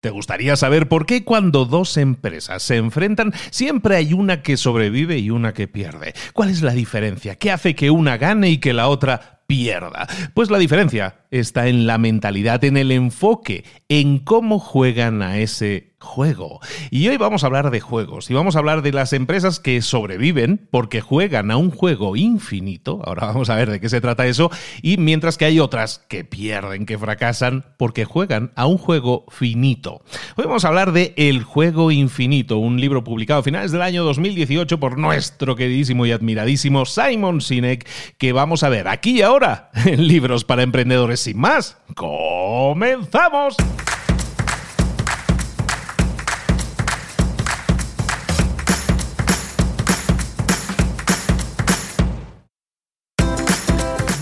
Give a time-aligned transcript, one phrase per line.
[0.00, 5.18] ¿Te gustaría saber por qué cuando dos empresas se enfrentan siempre hay una que sobrevive
[5.18, 6.14] y una que pierde?
[6.32, 7.34] ¿Cuál es la diferencia?
[7.34, 10.08] ¿Qué hace que una gane y que la otra pierda?
[10.32, 15.89] Pues la diferencia está en la mentalidad, en el enfoque, en cómo juegan a ese
[16.00, 16.60] juego.
[16.90, 19.82] Y hoy vamos a hablar de juegos y vamos a hablar de las empresas que
[19.82, 23.00] sobreviven porque juegan a un juego infinito.
[23.04, 24.50] Ahora vamos a ver de qué se trata eso.
[24.82, 30.02] Y mientras que hay otras que pierden, que fracasan porque juegan a un juego finito.
[30.36, 34.02] Hoy vamos a hablar de El juego infinito, un libro publicado a finales del año
[34.04, 39.70] 2018 por nuestro queridísimo y admiradísimo Simon Sinek, que vamos a ver aquí y ahora
[39.84, 41.20] en Libros para Emprendedores.
[41.20, 43.56] Sin más, comenzamos.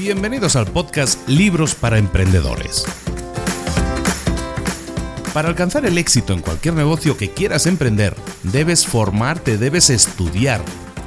[0.08, 2.86] Bienvenidos al podcast Libros para Emprendedores.
[5.34, 10.62] Para alcanzar el éxito en cualquier negocio que quieras emprender, debes formarte, debes estudiar,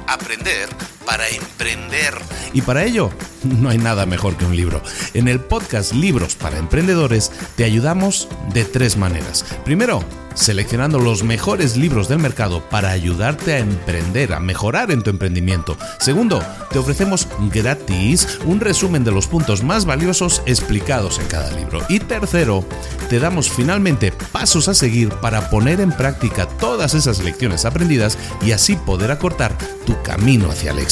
[0.06, 0.68] aprender
[1.04, 2.14] para emprender.
[2.52, 3.10] Y para ello,
[3.44, 4.82] no hay nada mejor que un libro.
[5.14, 9.44] En el podcast Libros para Emprendedores te ayudamos de tres maneras.
[9.64, 15.10] Primero, seleccionando los mejores libros del mercado para ayudarte a emprender, a mejorar en tu
[15.10, 15.76] emprendimiento.
[15.98, 21.80] Segundo, te ofrecemos gratis un resumen de los puntos más valiosos explicados en cada libro.
[21.88, 22.64] Y tercero,
[23.08, 28.52] te damos finalmente pasos a seguir para poner en práctica todas esas lecciones aprendidas y
[28.52, 30.91] así poder acortar tu camino hacia el éxito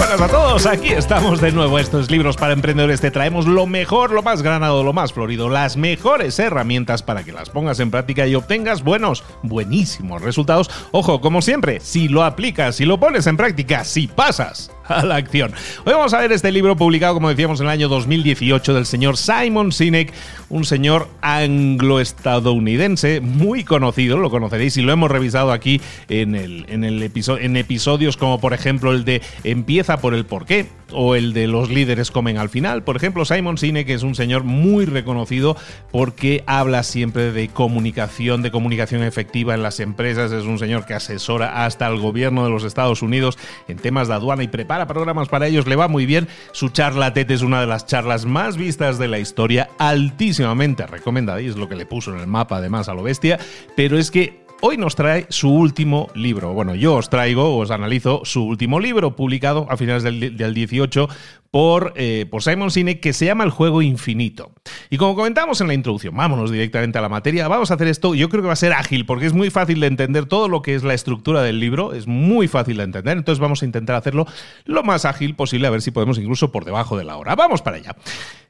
[0.00, 1.78] Buenas a todos, aquí estamos de nuevo.
[1.78, 5.76] Estos libros para emprendedores te traemos lo mejor, lo más granado, lo más florido, las
[5.76, 10.70] mejores herramientas para que las pongas en práctica y obtengas buenos, buenísimos resultados.
[10.90, 15.16] Ojo, como siempre, si lo aplicas, si lo pones en práctica, si pasas a la
[15.16, 15.52] acción.
[15.84, 19.16] Hoy vamos a ver este libro publicado, como decíamos, en el año 2018 del señor
[19.16, 20.12] Simon Sinek,
[20.48, 26.82] un señor anglo-estadounidense muy conocido, lo conoceréis y lo hemos revisado aquí en, el, en,
[26.84, 31.46] el en episodios como por ejemplo el de Empieza por el porqué o el de
[31.46, 32.82] los líderes comen al final.
[32.82, 35.56] Por ejemplo, Simon Sinek es un señor muy reconocido
[35.90, 40.32] porque habla siempre de comunicación, de comunicación efectiva en las empresas.
[40.32, 44.14] Es un señor que asesora hasta el gobierno de los Estados Unidos en temas de
[44.14, 46.28] aduana y prepara programas para ellos, le va muy bien.
[46.52, 51.40] Su charla TED es una de las charlas más vistas de la historia, altísimamente recomendada
[51.40, 53.38] y es lo que le puso en el mapa además a lo bestia,
[53.76, 56.52] pero es que hoy nos trae su último libro.
[56.52, 61.08] Bueno, yo os traigo, os analizo su último libro, publicado a finales del, del 18
[61.50, 64.52] por, eh, por Simon Sinek, que se llama El juego infinito.
[64.88, 67.48] Y como comentamos en la introducción, vámonos directamente a la materia.
[67.48, 69.80] Vamos a hacer esto, yo creo que va a ser ágil, porque es muy fácil
[69.80, 73.16] de entender todo lo que es la estructura del libro, es muy fácil de entender,
[73.16, 74.26] entonces vamos a intentar hacerlo
[74.64, 77.34] lo más ágil posible, a ver si podemos incluso por debajo de la hora.
[77.34, 77.96] Vamos para allá.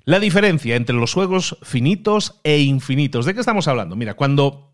[0.04, 3.27] La diferencia entre los juegos finitos e infinitos.
[3.27, 3.97] ¿De qué estamos hablando?
[3.97, 4.69] Mira, cuando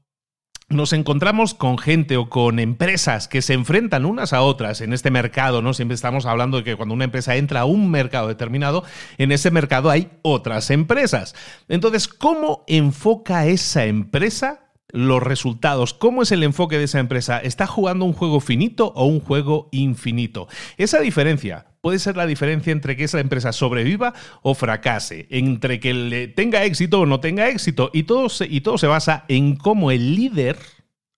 [0.69, 5.10] nos encontramos con gente o con empresas que se enfrentan unas a otras en este
[5.10, 5.75] mercado, ¿no?
[5.75, 8.82] Siempre estamos hablando de que cuando una empresa entra a un mercado determinado,
[9.19, 11.34] en ese mercado hay otras empresas.
[11.69, 15.94] Entonces, ¿cómo enfoca esa empresa los resultados.
[15.94, 17.38] ¿Cómo es el enfoque de esa empresa?
[17.38, 20.49] ¿Está jugando un juego finito o un juego infinito?
[20.78, 25.95] Esa diferencia puede ser la diferencia entre que esa empresa sobreviva o fracase, entre que
[25.95, 27.91] le tenga éxito o no tenga éxito.
[27.93, 30.57] Y todo se, y todo se basa en cómo el líder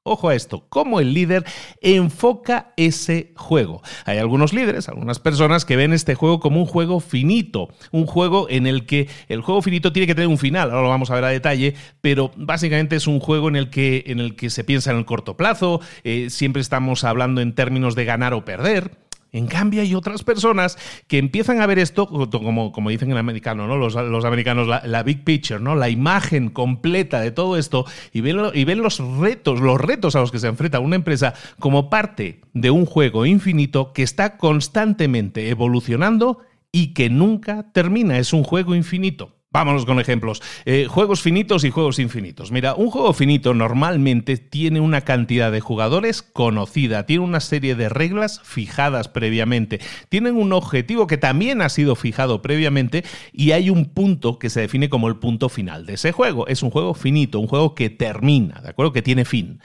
[0.03, 1.45] Ojo a esto, cómo el líder
[1.81, 3.83] enfoca ese juego.
[4.05, 8.47] Hay algunos líderes, algunas personas que ven este juego como un juego finito, un juego
[8.51, 11.15] en el que el juego finito tiene que tener un final, ahora lo vamos a
[11.15, 14.65] ver a detalle, pero básicamente es un juego en el que, en el que se
[14.65, 19.08] piensa en el corto plazo, eh, siempre estamos hablando en términos de ganar o perder.
[19.31, 23.77] En cambio, hay otras personas que empiezan a ver esto, como, dicen en americano, ¿no?
[23.77, 25.75] Los, americanos, la, big picture, ¿no?
[25.75, 30.21] La imagen completa de todo esto y ven, y ven los retos, los retos a
[30.21, 35.51] los que se enfrenta una empresa como parte de un juego infinito que está constantemente
[35.51, 36.41] evolucionando
[36.73, 38.19] y que nunca termina.
[38.19, 39.38] Es un juego infinito.
[39.51, 40.43] Vámonos con ejemplos.
[40.67, 42.53] Eh, juegos finitos y juegos infinitos.
[42.53, 47.89] Mira, un juego finito normalmente tiene una cantidad de jugadores conocida, tiene una serie de
[47.89, 49.81] reglas fijadas previamente,
[50.11, 54.61] tienen un objetivo que también ha sido fijado previamente y hay un punto que se
[54.61, 56.47] define como el punto final de ese juego.
[56.47, 58.93] Es un juego finito, un juego que termina, ¿de acuerdo?
[58.93, 59.61] Que tiene fin.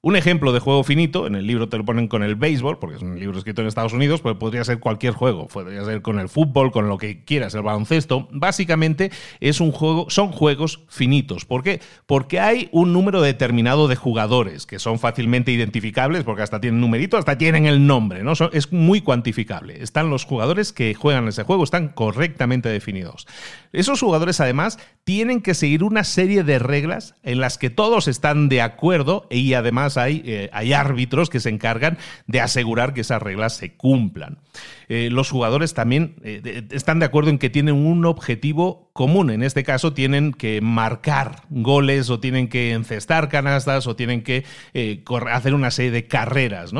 [0.00, 2.94] Un ejemplo de juego finito, en el libro te lo ponen con el béisbol, porque
[2.94, 6.20] es un libro escrito en Estados Unidos, pues podría ser cualquier juego, podría ser con
[6.20, 8.28] el fútbol, con lo que quieras, el baloncesto.
[8.30, 9.10] Básicamente
[9.40, 11.46] es un juego, son juegos finitos.
[11.46, 11.80] ¿Por qué?
[12.06, 17.16] Porque hay un número determinado de jugadores que son fácilmente identificables, porque hasta tienen numerito,
[17.16, 18.34] hasta tienen el nombre, ¿no?
[18.52, 19.82] es muy cuantificable.
[19.82, 23.26] Están los jugadores que juegan ese juego, están correctamente definidos.
[23.72, 28.48] Esos jugadores además tienen que seguir una serie de reglas en las que todos están
[28.48, 33.54] de acuerdo y además eh, hay, árbitros que se encargan de asegurar que esas reglas
[33.54, 34.38] se cumplan.
[34.88, 39.30] Eh, los jugadores también eh, están de acuerdo en que tienen un objetivo común.
[39.30, 44.44] En este caso, tienen que marcar goles o tienen que encestar canastas o tienen que
[45.30, 46.72] hacer una serie de carreras.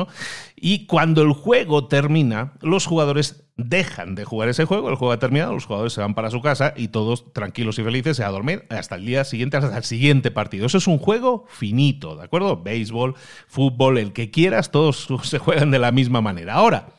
[0.57, 5.19] Y cuando el juego termina, los jugadores dejan de jugar ese juego, el juego ha
[5.19, 8.29] terminado, los jugadores se van para su casa y todos tranquilos y felices se a
[8.29, 10.65] dormir hasta el día siguiente, hasta el siguiente partido.
[10.65, 12.61] Eso es un juego finito, ¿de acuerdo?
[12.61, 13.15] Béisbol,
[13.47, 16.55] fútbol, el que quieras, todos se juegan de la misma manera.
[16.55, 16.89] Ahora,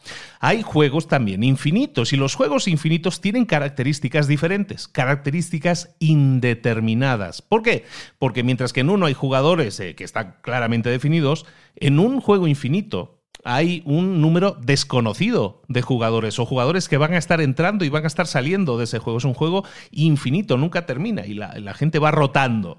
[0.41, 7.43] hay juegos también infinitos y los juegos infinitos tienen características diferentes, características indeterminadas.
[7.43, 7.85] ¿Por qué?
[8.19, 11.45] Porque mientras que en uno hay jugadores eh, que están claramente definidos,
[11.77, 17.19] en un juego infinito hay un número desconocido de jugadores o jugadores que van a
[17.19, 19.19] estar entrando y van a estar saliendo de ese juego.
[19.19, 22.79] Es un juego infinito, nunca termina y la, la gente va rotando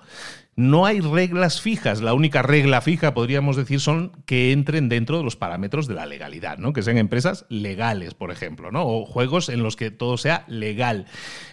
[0.56, 2.01] no hay reglas fijas.
[2.01, 6.06] La única regla fija, podríamos decir, son que entren dentro de los parámetros de la
[6.06, 6.74] legalidad, ¿no?
[6.74, 8.86] Que sean empresas legales, por ejemplo, ¿no?
[8.86, 11.06] O juegos en los que todo sea legal.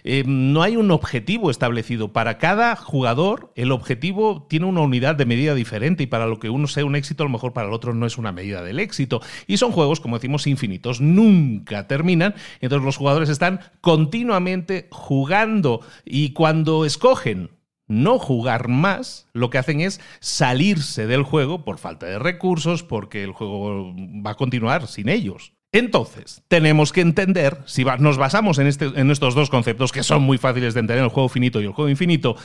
[0.02, 2.12] Eh, no hay un objetivo establecido.
[2.12, 6.50] Para cada jugador, el objetivo tiene una unidad de medida diferente y para lo que
[6.50, 8.80] uno sea un éxito, a lo mejor para el otro no es una medida del
[8.80, 9.22] éxito.
[9.46, 11.00] Y son juegos, como decimos, infinitos.
[11.00, 12.34] Nunca terminan.
[12.60, 17.57] Entonces los jugadores están continuamente jugando y cuando escogen
[17.88, 23.24] no jugar más, lo que hacen es salirse del juego por falta de recursos, porque
[23.24, 25.54] el juego va a continuar sin ellos.
[25.70, 30.22] Entonces, tenemos que entender, si nos basamos en, este, en estos dos conceptos que son
[30.22, 32.36] muy fáciles de entender, el juego finito y el juego infinito,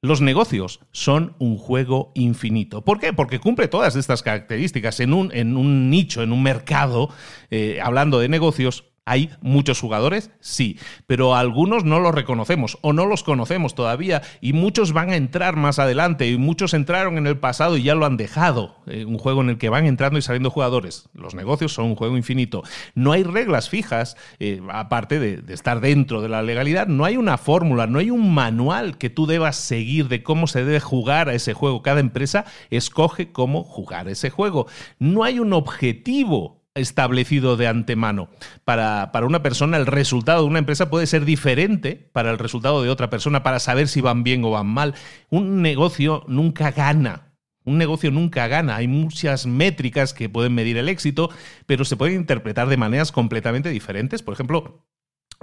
[0.00, 2.82] los negocios son un juego infinito.
[2.82, 3.12] ¿Por qué?
[3.12, 4.98] Porque cumple todas estas características.
[4.98, 7.08] En un, en un nicho, en un mercado,
[7.50, 10.30] eh, hablando de negocios, ¿Hay muchos jugadores?
[10.38, 10.78] Sí,
[11.08, 15.56] pero algunos no los reconocemos o no los conocemos todavía y muchos van a entrar
[15.56, 18.76] más adelante y muchos entraron en el pasado y ya lo han dejado.
[18.86, 21.08] Eh, un juego en el que van entrando y saliendo jugadores.
[21.14, 22.62] Los negocios son un juego infinito.
[22.94, 27.16] No hay reglas fijas, eh, aparte de, de estar dentro de la legalidad, no hay
[27.16, 31.28] una fórmula, no hay un manual que tú debas seguir de cómo se debe jugar
[31.28, 31.82] a ese juego.
[31.82, 34.68] Cada empresa escoge cómo jugar ese juego.
[35.00, 38.28] No hay un objetivo establecido de antemano.
[38.64, 42.82] Para, para, una persona el resultado de una empresa puede ser diferente para el resultado
[42.82, 44.94] de otra persona, para saber si van bien o van mal.
[45.30, 47.32] Un negocio nunca gana.
[47.64, 48.76] Un negocio nunca gana.
[48.76, 51.30] Hay muchas métricas que pueden medir el éxito,
[51.66, 54.22] pero se pueden interpretar de maneras completamente diferentes.
[54.22, 54.84] Por ejemplo,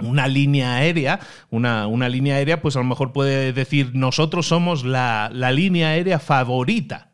[0.00, 4.84] una línea aérea, una, una, línea aérea, pues a lo mejor puede decir, nosotros somos
[4.84, 7.10] la, la línea aérea favorita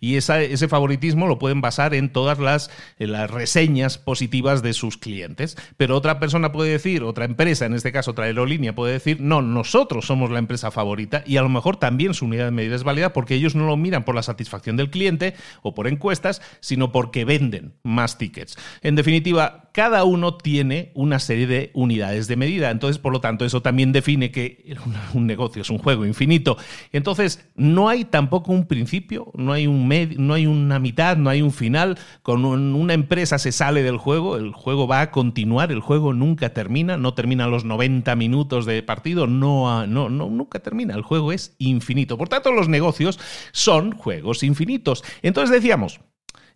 [0.00, 5.56] y ese favoritismo lo pueden basar en todas las, las, reseñas positivas de sus clientes.
[5.76, 9.42] Pero otra persona puede decir, otra empresa, en este caso otra aerolínea, puede decir, no,
[9.42, 12.84] nosotros somos la empresa favorita y a lo mejor también su unidad de medida es
[12.84, 16.92] válida porque ellos no lo miran por la satisfacción del cliente o por encuestas, sino
[16.92, 18.56] porque venden más tickets.
[18.82, 22.70] En definitiva, cada uno tiene una serie de unidades de medida.
[22.70, 24.76] Entonces, por lo tanto, eso también define que
[25.14, 26.56] un negocio es un juego infinito.
[26.92, 29.85] Entonces, no hay tampoco un principio, no hay un
[30.18, 31.98] no hay una mitad, no hay un final.
[32.22, 36.50] Con una empresa se sale del juego, el juego va a continuar, el juego nunca
[36.50, 41.54] termina, no termina los 90 minutos de partido, no, no, nunca termina, el juego es
[41.58, 42.18] infinito.
[42.18, 43.18] Por tanto, los negocios
[43.52, 45.04] son juegos infinitos.
[45.22, 46.00] Entonces decíamos,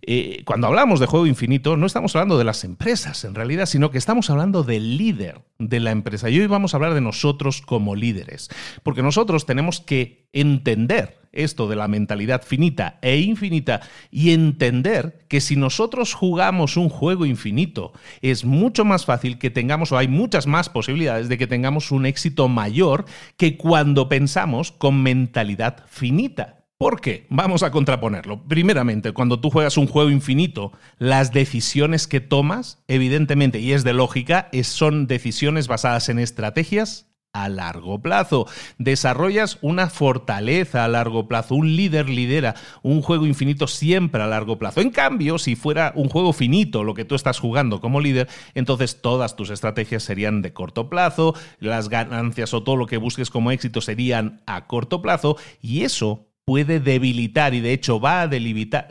[0.03, 3.91] eh, cuando hablamos de juego infinito, no estamos hablando de las empresas en realidad, sino
[3.91, 6.31] que estamos hablando del líder de la empresa.
[6.31, 8.49] Y hoy vamos a hablar de nosotros como líderes,
[8.83, 15.41] porque nosotros tenemos que entender esto de la mentalidad finita e infinita y entender que
[15.41, 20.47] si nosotros jugamos un juego infinito, es mucho más fácil que tengamos, o hay muchas
[20.47, 23.05] más posibilidades de que tengamos un éxito mayor
[23.37, 26.61] que cuando pensamos con mentalidad finita.
[26.79, 27.27] ¿Por qué?
[27.29, 28.43] Vamos a contraponerlo.
[28.45, 33.93] Primeramente, cuando tú juegas un juego infinito, las decisiones que tomas, evidentemente, y es de
[33.93, 38.47] lógica, son decisiones basadas en estrategias a largo plazo.
[38.79, 41.55] Desarrollas una fortaleza a largo plazo.
[41.55, 44.81] Un líder lidera un juego infinito siempre a largo plazo.
[44.81, 49.01] En cambio, si fuera un juego finito lo que tú estás jugando como líder, entonces
[49.01, 53.51] todas tus estrategias serían de corto plazo, las ganancias o todo lo que busques como
[53.51, 58.89] éxito serían a corto plazo y eso puede debilitar y de hecho va a debilitar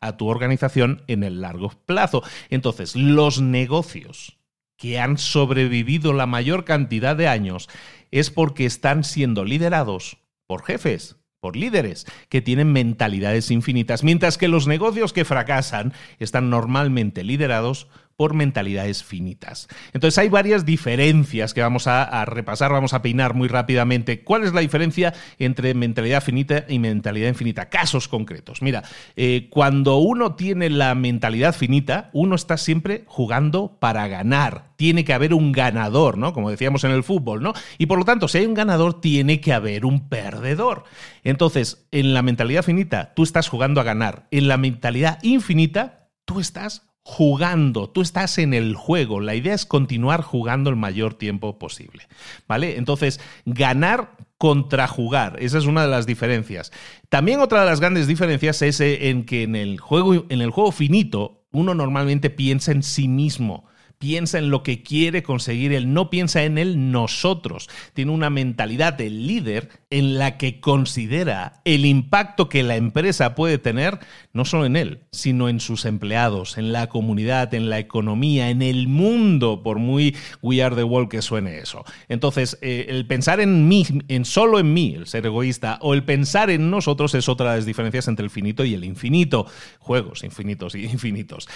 [0.00, 2.22] a tu organización en el largo plazo.
[2.50, 4.41] Entonces, los negocios
[4.82, 7.68] que han sobrevivido la mayor cantidad de años
[8.10, 14.48] es porque están siendo liderados por jefes, por líderes que tienen mentalidades infinitas, mientras que
[14.48, 19.68] los negocios que fracasan están normalmente liderados por mentalidades finitas.
[19.92, 24.22] Entonces hay varias diferencias que vamos a, repasar, vamos a peinar muy rápidamente.
[24.22, 27.68] ¿Cuál es la diferencia entre mentalidad finita y mentalidad infinita?
[27.68, 28.62] Casos concretos.
[28.62, 28.82] Mira,
[29.16, 34.72] eh, cuando uno tiene la mentalidad finita, uno está siempre jugando para ganar.
[34.76, 36.32] Tiene que haber un ganador, ¿no?
[36.32, 37.52] Como decíamos en el fútbol, ¿no?
[37.78, 40.84] Y por lo tanto, si hay un ganador, tiene que haber un perdedor.
[41.24, 44.26] Entonces, en la mentalidad finita, tú estás jugando a ganar.
[44.30, 49.66] En la mentalidad infinita, tú estás jugando, tú estás en el juego, la idea es
[49.66, 52.06] continuar jugando el mayor tiempo posible,
[52.46, 52.76] ¿vale?
[52.76, 56.72] Entonces, ganar contra jugar, esa es una de las diferencias.
[57.08, 60.50] También otra de las grandes diferencias es eh, en que en el juego, en el
[60.50, 63.66] juego finito, uno normalmente piensa en sí mismo
[64.02, 67.70] piensa en lo que quiere conseguir, él no piensa en él nosotros.
[67.94, 73.58] Tiene una mentalidad de líder en la que considera el impacto que la empresa puede
[73.58, 73.98] tener,
[74.32, 78.62] no solo en él, sino en sus empleados, en la comunidad, en la economía, en
[78.62, 81.84] el mundo, por muy We Are the World que suene eso.
[82.08, 86.04] Entonces, eh, el pensar en mí, en solo en mí, el ser egoísta, o el
[86.04, 89.46] pensar en nosotros es otra de las diferencias entre el finito y el infinito.
[89.78, 91.48] Juegos infinitos y infinitos.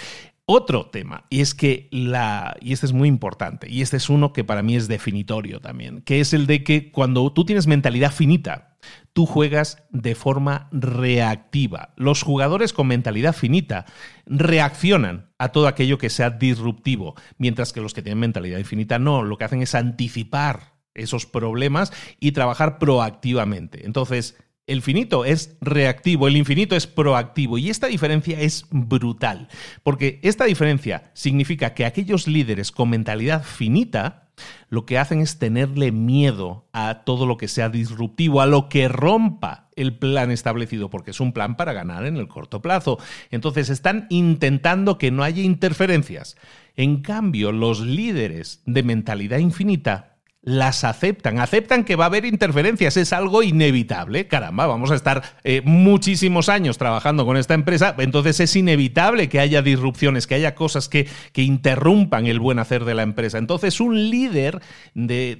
[0.49, 4.31] Otro tema, y es que la, y este es muy importante, y este es uno
[4.31, 8.13] que para mí es definitorio también, que es el de que cuando tú tienes mentalidad
[8.13, 8.26] finita,
[9.13, 11.93] tú juegas de forma reactiva.
[11.95, 13.85] Los jugadores con mentalidad finita
[14.25, 19.23] reaccionan a todo aquello que sea disruptivo, mientras que los que tienen mentalidad infinita no,
[19.23, 23.85] lo que hacen es anticipar esos problemas y trabajar proactivamente.
[23.85, 29.47] Entonces, el finito es reactivo, el infinito es proactivo y esta diferencia es brutal,
[29.81, 34.27] porque esta diferencia significa que aquellos líderes con mentalidad finita
[34.69, 38.87] lo que hacen es tenerle miedo a todo lo que sea disruptivo, a lo que
[38.87, 42.99] rompa el plan establecido, porque es un plan para ganar en el corto plazo.
[43.31, 46.35] Entonces están intentando que no haya interferencias.
[46.75, 50.16] En cambio, los líderes de mentalidad infinita
[50.47, 55.21] las aceptan, aceptan que va a haber interferencias, es algo inevitable, caramba, vamos a estar
[55.43, 60.55] eh, muchísimos años trabajando con esta empresa, entonces es inevitable que haya disrupciones, que haya
[60.55, 63.37] cosas que, que interrumpan el buen hacer de la empresa.
[63.39, 64.61] Entonces un líder
[64.93, 65.35] de,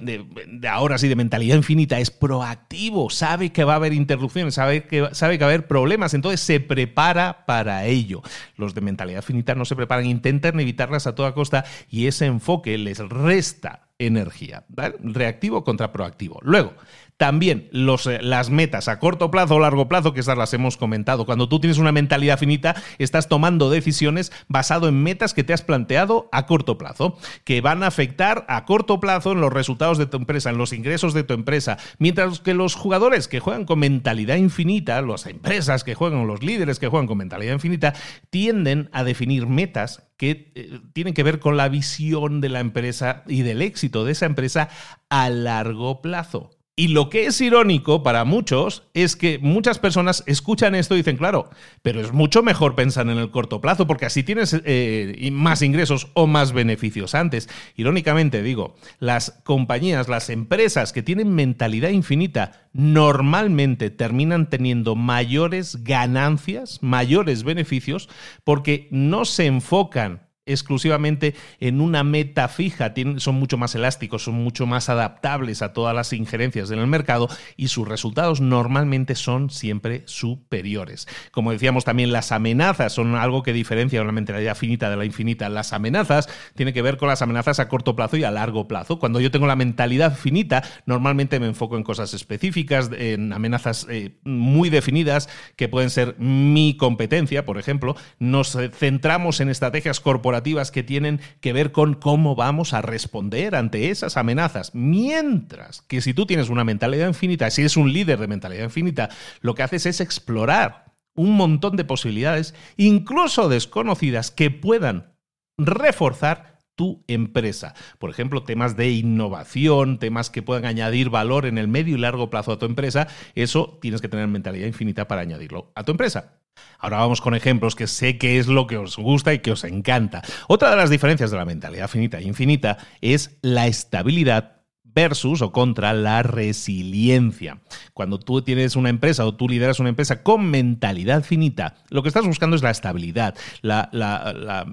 [0.46, 4.84] de, ahora sí, de mentalidad infinita, es proactivo, sabe que va a haber interrupciones, sabe
[4.84, 8.20] que, sabe que va a haber problemas, entonces se prepara para ello.
[8.56, 12.76] Los de mentalidad finita no se preparan, intentan evitarlas a toda costa y ese enfoque
[12.76, 14.64] les resta energía.
[15.02, 16.38] Reactivo contra proactivo.
[16.42, 16.72] Luego,
[17.18, 20.76] también los, eh, las metas a corto plazo o largo plazo, que esas las hemos
[20.76, 21.26] comentado.
[21.26, 25.62] Cuando tú tienes una mentalidad finita, estás tomando decisiones basado en metas que te has
[25.62, 30.06] planteado a corto plazo, que van a afectar a corto plazo en los resultados de
[30.06, 31.76] tu empresa, en los ingresos de tu empresa.
[31.98, 36.78] Mientras que los jugadores que juegan con mentalidad infinita, las empresas que juegan, los líderes
[36.78, 37.94] que juegan con mentalidad infinita,
[38.30, 43.24] tienden a definir metas que eh, tienen que ver con la visión de la empresa
[43.26, 44.68] y del éxito de esa empresa
[45.10, 46.57] a largo plazo.
[46.78, 51.16] Y lo que es irónico para muchos es que muchas personas escuchan esto y dicen,
[51.16, 51.50] claro,
[51.82, 56.06] pero es mucho mejor pensar en el corto plazo porque así tienes eh, más ingresos
[56.14, 57.48] o más beneficios antes.
[57.74, 66.78] Irónicamente digo, las compañías, las empresas que tienen mentalidad infinita normalmente terminan teniendo mayores ganancias,
[66.80, 68.08] mayores beneficios
[68.44, 74.66] porque no se enfocan exclusivamente en una meta fija, son mucho más elásticos, son mucho
[74.66, 80.02] más adaptables a todas las injerencias en el mercado y sus resultados normalmente son siempre
[80.06, 81.06] superiores.
[81.30, 85.48] Como decíamos también, las amenazas son algo que diferencia una mentalidad finita de la infinita.
[85.48, 88.98] Las amenazas tienen que ver con las amenazas a corto plazo y a largo plazo.
[88.98, 94.16] Cuando yo tengo la mentalidad finita, normalmente me enfoco en cosas específicas, en amenazas eh,
[94.24, 97.96] muy definidas que pueden ser mi competencia, por ejemplo.
[98.18, 103.90] Nos centramos en estrategias corporativas que tienen que ver con cómo vamos a responder ante
[103.90, 104.74] esas amenazas.
[104.74, 109.08] Mientras que si tú tienes una mentalidad infinita, si eres un líder de mentalidad infinita,
[109.40, 115.14] lo que haces es explorar un montón de posibilidades, incluso desconocidas, que puedan
[115.58, 117.74] reforzar tu empresa.
[117.98, 122.30] Por ejemplo, temas de innovación, temas que puedan añadir valor en el medio y largo
[122.30, 126.37] plazo a tu empresa, eso tienes que tener mentalidad infinita para añadirlo a tu empresa.
[126.78, 129.64] Ahora vamos con ejemplos que sé que es lo que os gusta y que os
[129.64, 130.22] encanta.
[130.46, 134.57] Otra de las diferencias de la mentalidad finita e infinita es la estabilidad
[134.98, 137.60] versus o contra la resiliencia.
[137.94, 142.08] Cuando tú tienes una empresa o tú lideras una empresa con mentalidad finita, lo que
[142.08, 144.66] estás buscando es la estabilidad, la,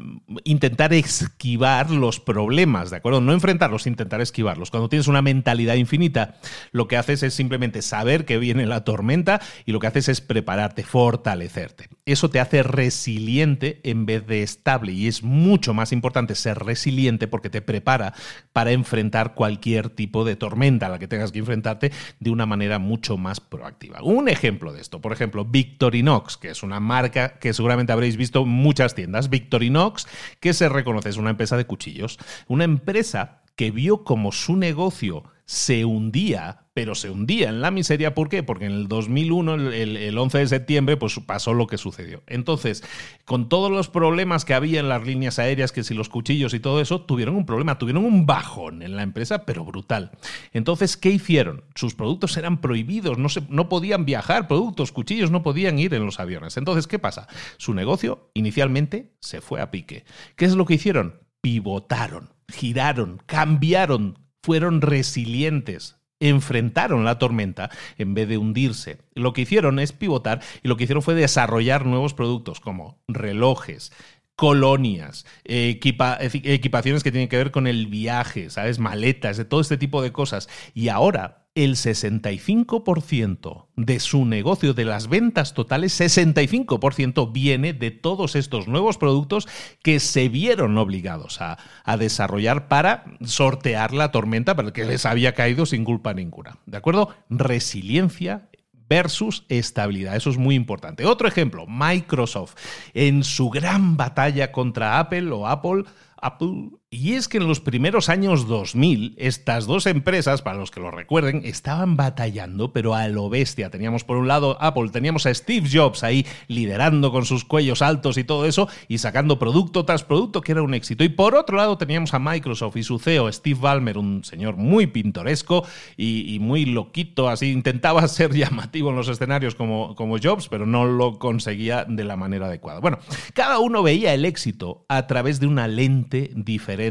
[0.43, 3.21] intentar esquivar los problemas, ¿de acuerdo?
[3.21, 4.71] No enfrentarlos, intentar esquivarlos.
[4.71, 6.37] Cuando tienes una mentalidad infinita,
[6.71, 10.21] lo que haces es simplemente saber que viene la tormenta y lo que haces es
[10.21, 11.89] prepararte, fortalecerte.
[12.05, 17.27] Eso te hace resiliente en vez de estable y es mucho más importante ser resiliente
[17.27, 18.15] porque te prepara
[18.53, 22.79] para enfrentar cualquier tipo de tormenta a la que tengas que enfrentarte de una manera
[22.79, 24.01] mucho más proactiva.
[24.03, 28.43] Un ejemplo de esto, por ejemplo, Victorinox, que es una marca que seguramente habréis visto
[28.43, 29.29] en muchas tiendas.
[29.29, 30.07] Victorinox,
[30.39, 32.17] que se reconoce, es una empresa de cuchillos.
[32.47, 38.15] Una empresa que vio como su negocio se hundía, pero se hundía en la miseria.
[38.15, 38.41] ¿Por qué?
[38.41, 42.23] Porque en el 2001, el, 11 de septiembre, pues pasó lo que sucedió.
[42.25, 42.83] Entonces,
[43.25, 46.59] con todos los problemas que había en las líneas aéreas, que si los cuchillos y
[46.59, 50.11] todo eso, tuvieron un problema, tuvieron un bajón en la empresa, pero brutal.
[50.51, 51.63] Entonces, ¿qué hicieron?
[51.75, 56.05] Sus productos eran prohibidos, no, se, no podían viajar, productos, cuchillos no podían ir en
[56.05, 56.57] los aviones.
[56.57, 57.27] Entonces, ¿qué pasa?
[57.57, 60.05] Su negocio inicialmente se fue a pique.
[60.35, 61.19] ¿Qué es lo que hicieron?
[61.41, 68.99] Pivotaron, giraron, cambiaron fueron resilientes, enfrentaron la tormenta en vez de hundirse.
[69.15, 73.91] Lo que hicieron es pivotar y lo que hicieron fue desarrollar nuevos productos como relojes,
[74.35, 78.77] colonias, equipaciones que tienen que ver con el viaje, ¿sabes?
[78.77, 80.47] Maletas, de todo este tipo de cosas.
[80.75, 88.35] Y ahora el 65% de su negocio, de las ventas totales, 65% viene de todos
[88.35, 89.47] estos nuevos productos
[89.81, 91.57] que se vieron obligados a,
[91.97, 96.57] desarrollar para sortear la tormenta que les había caído sin culpa ninguna.
[96.65, 97.15] ¿De acuerdo?
[97.29, 98.49] Resiliencia
[98.89, 100.15] versus estabilidad.
[100.15, 101.05] Eso es muy importante.
[101.05, 102.55] Otro ejemplo, Microsoft.
[102.93, 105.85] En su gran batalla contra Apple o Apple,
[106.17, 110.79] Apple y es que en los primeros años 2000, estas dos empresas, para los que
[110.79, 113.69] lo recuerden, estaban batallando, pero a lo bestia.
[113.69, 118.17] Teníamos por un lado Apple, teníamos a Steve Jobs ahí liderando con sus cuellos altos
[118.17, 121.03] y todo eso, y sacando producto tras producto, que era un éxito.
[121.03, 124.87] Y por otro lado teníamos a Microsoft y su CEO, Steve Ballmer, un señor muy
[124.87, 125.65] pintoresco
[125.97, 130.85] y, muy loquito, así intentaba ser llamativo en los escenarios como, como Jobs, pero no
[130.85, 132.79] lo conseguía de la manera adecuada.
[132.79, 132.99] Bueno,
[133.33, 136.84] cada uno veía el éxito a través de una lente diferente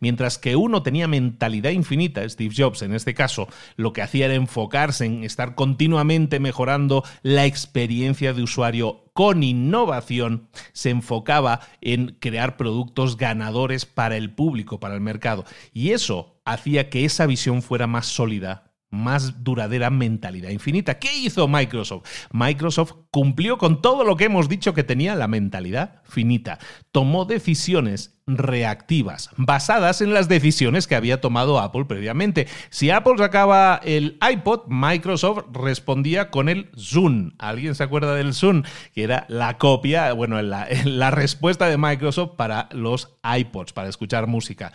[0.00, 4.34] Mientras que uno tenía mentalidad infinita, Steve Jobs en este caso, lo que hacía era
[4.34, 12.56] enfocarse en estar continuamente mejorando la experiencia de usuario con innovación, se enfocaba en crear
[12.56, 15.44] productos ganadores para el público, para el mercado.
[15.72, 20.98] Y eso hacía que esa visión fuera más sólida más duradera mentalidad infinita.
[20.98, 22.06] ¿Qué hizo Microsoft?
[22.32, 26.58] Microsoft cumplió con todo lo que hemos dicho que tenía la mentalidad finita.
[26.92, 32.46] Tomó decisiones reactivas, basadas en las decisiones que había tomado Apple previamente.
[32.70, 37.32] Si Apple sacaba el iPod, Microsoft respondía con el Zoom.
[37.38, 38.62] ¿Alguien se acuerda del Zoom?
[38.94, 40.66] Que era la copia, bueno, la,
[41.10, 44.72] respuesta de Microsoft para los iPods, para escuchar música.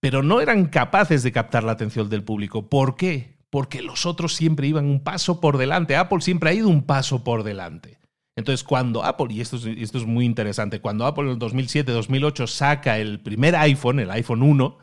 [0.00, 2.68] Pero no eran capaces de captar la atención del público.
[2.68, 3.33] ¿Por qué?
[3.54, 5.94] Porque los otros siempre iban un paso por delante.
[5.94, 8.00] Apple siempre ha ido un paso por delante.
[8.34, 12.48] Entonces, cuando Apple, y esto es, esto es muy interesante, cuando Apple en el 2007-2008
[12.48, 14.76] saca el primer iPhone, el iPhone 1,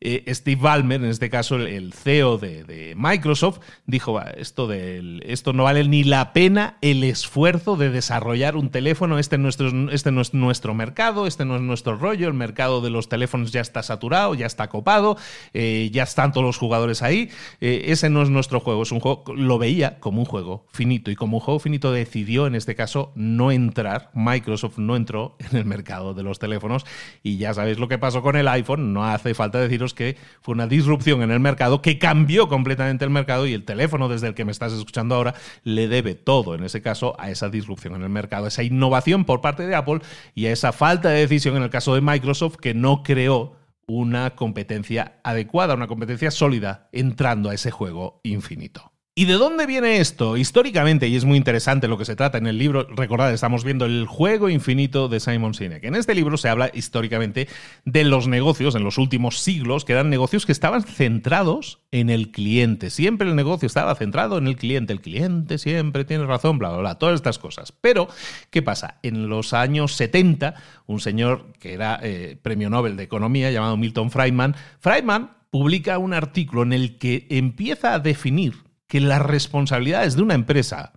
[0.00, 5.86] eh, Steve Ballmer, en este caso el, CEO de, Microsoft, dijo, esto, esto no vale
[5.86, 10.74] ni la pena el esfuerzo de desarrollar un teléfono, este, nuestro, este no es nuestro
[10.74, 14.46] mercado, este no es nuestro rollo, el mercado de los teléfonos ya está saturado, ya
[14.46, 15.16] está copado,
[15.52, 19.00] eh, ya están todos los jugadores ahí, eh, ese no es nuestro juego, es un
[19.00, 22.74] juego, lo veía como un juego finito y como un juego finito decidió en este
[22.74, 26.86] caso no entrar, Microsoft no entró en el mercado de los teléfonos.
[27.22, 30.54] Y ya sabéis lo que pasó con el iPhone, no hace falta deciros que fue
[30.54, 34.34] una disrupción en el mercado que cambió completamente el mercado y el teléfono desde el
[34.34, 38.02] que me estás escuchando ahora le debe todo, en ese caso, a esa disrupción en
[38.02, 40.00] el mercado, a esa innovación por parte de Apple
[40.34, 44.30] y a esa falta de decisión en el caso de Microsoft que no creó una
[44.36, 48.92] competencia adecuada, una competencia sólida entrando a ese juego infinito.
[49.12, 50.36] ¿Y de dónde viene esto?
[50.36, 53.84] Históricamente, y es muy interesante lo que se trata en el libro, recordad, estamos viendo
[53.84, 55.82] el juego infinito de Simon Sinek.
[55.82, 57.48] En este libro se habla históricamente
[57.84, 62.30] de los negocios en los últimos siglos, que eran negocios que estaban centrados en el
[62.30, 62.88] cliente.
[62.88, 64.92] Siempre el negocio estaba centrado en el cliente.
[64.92, 67.72] El cliente siempre tiene razón, bla, bla, bla, todas estas cosas.
[67.72, 68.08] Pero,
[68.50, 69.00] ¿qué pasa?
[69.02, 70.54] En los años 70,
[70.86, 76.14] un señor que era eh, premio Nobel de Economía llamado Milton Friedman, Friedman publica un
[76.14, 80.92] artículo en el que empieza a definir que las responsabilidades de una empresa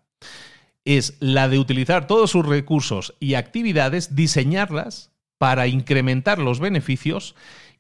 [0.84, 7.36] es la de utilizar todos sus recursos y actividades, diseñarlas para incrementar los beneficios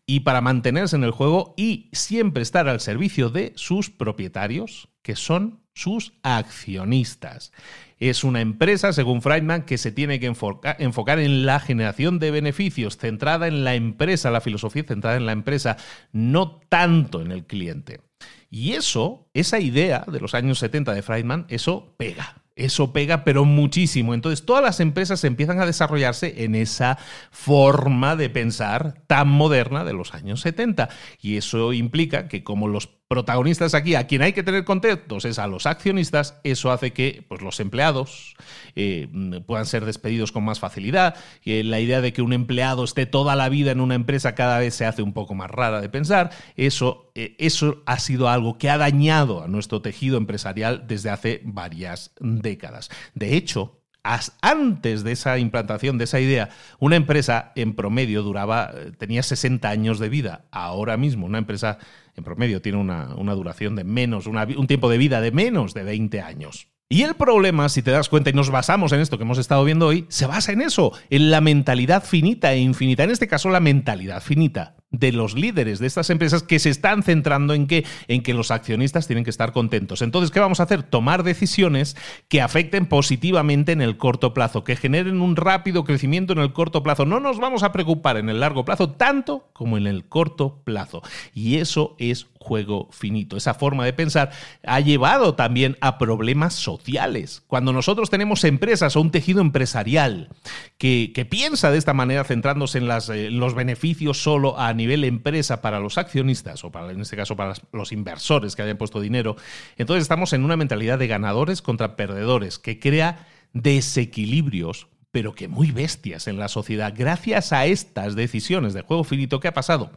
[0.06, 5.16] y para mantenerse en el juego y siempre estar al servicio de sus propietarios, que
[5.16, 7.52] son sus accionistas.
[7.98, 12.98] Es una empresa, según Friedman, que se tiene que enfocar en la generación de beneficios,
[12.98, 15.78] centrada en la empresa, la filosofía centrada en la empresa,
[16.12, 18.02] no tanto en el cliente.
[18.50, 22.44] Y eso, esa idea de los años 70 de Friedman, eso pega.
[22.56, 24.14] Eso pega, pero muchísimo.
[24.14, 27.00] Entonces, todas las empresas empiezan a desarrollarse en esa
[27.32, 30.90] forma de pensar tan moderna de los años 70.
[31.20, 35.38] Y eso implica que como los protagonistas aquí, a quien hay que tener contentos es
[35.38, 38.36] a los accionistas, eso hace que pues, los empleados
[38.76, 39.08] eh,
[39.46, 41.16] puedan ser despedidos con más facilidad.
[41.44, 44.60] Y la idea de que un empleado esté toda la vida en una empresa cada
[44.60, 46.32] vez se hace un poco más rara de pensar.
[46.56, 51.42] Eso, eh, eso ha sido algo que ha dañado a nuestro tejido empresarial desde hace
[51.44, 52.90] varias décadas.
[53.14, 58.92] De hecho, antes de esa implantación de esa idea, una empresa en promedio duraba, eh,
[58.98, 60.46] tenía 60 años de vida.
[60.52, 61.78] Ahora mismo, una empresa
[62.16, 66.22] en promedio tiene una, duración de menos, un tiempo de vida de menos de 20
[66.22, 66.68] años.
[66.90, 69.64] Y el problema, si te das cuenta, y nos basamos en esto que hemos estado
[69.64, 73.04] viendo hoy, se basa en eso, en la mentalidad finita e infinita.
[73.04, 77.04] En este caso, la mentalidad finita de los líderes de estas empresas que se están
[77.04, 80.02] centrando en que, en que los accionistas tienen que estar contentos.
[80.02, 80.84] Entonces, ¿qué vamos a hacer?
[80.84, 81.98] Tomar decisiones
[82.30, 86.84] que afecten positivamente en el corto plazo, que generen un rápido crecimiento en el corto
[86.84, 87.06] plazo.
[87.06, 91.02] No nos vamos a preocupar en el largo plazo tanto como en el corto plazo.
[91.34, 93.38] Y eso es juego finito.
[93.38, 94.32] Esa forma de pensar
[94.64, 97.42] ha llevado también a problemas sociales.
[97.48, 100.30] Cuando nosotros tenemos empresas o un tejido empresarial
[100.78, 105.62] que, piensa de esta manera centrándose en, las, eh, los beneficios solo a nivel empresa
[105.62, 109.36] para los accionistas o para, en este caso para los inversores que hayan puesto dinero,
[109.78, 115.70] entonces estamos en una mentalidad de ganadores contra perdedores que crea desequilibrios pero que muy
[115.70, 116.92] bestias en la sociedad.
[116.98, 119.92] Gracias a estas decisiones de juego finito, ¿qué ha pasado?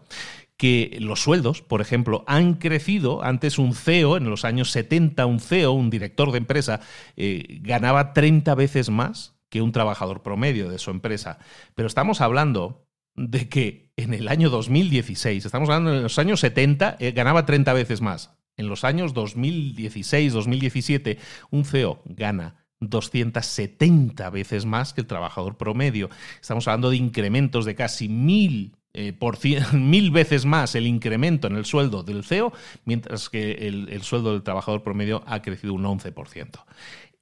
[0.56, 3.22] que los sueldos, por ejemplo, han crecido.
[3.22, 6.80] Antes un CEO, en los años 70, un CEO, un director de empresa,
[7.16, 11.38] eh, ganaba 30 veces más que un trabajador promedio de su empresa.
[11.74, 12.85] Pero estamos hablando
[13.16, 17.72] de que en el año 2016, estamos hablando en los años 70, eh, ganaba 30
[17.72, 18.36] veces más.
[18.56, 21.18] En los años 2016, 2017,
[21.50, 26.10] un CEO gana 270 veces más que el trabajador promedio.
[26.40, 29.38] Estamos hablando de incrementos de casi mil eh, por
[29.74, 32.52] mil veces más el incremento en el sueldo del CEO,
[32.84, 36.64] mientras que el, sueldo del trabajador promedio ha crecido un 11%.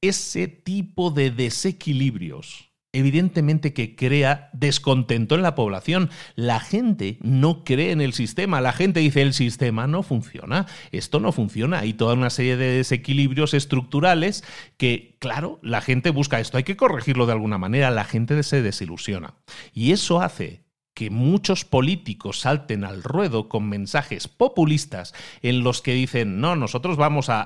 [0.00, 6.10] Ese tipo de desequilibrios evidentemente que crea descontento en la población.
[6.34, 11.20] La gente no cree en el sistema, la gente dice el sistema no funciona, esto
[11.20, 11.80] no funciona.
[11.80, 14.44] Hay toda una serie de desequilibrios estructurales
[14.76, 18.62] que, claro, la gente busca esto, hay que corregirlo de alguna manera, la gente se
[18.62, 19.34] desilusiona.
[19.72, 25.92] Y eso hace que muchos políticos salten al ruedo con mensajes populistas en los que
[25.92, 27.42] dicen, no, nosotros vamos a,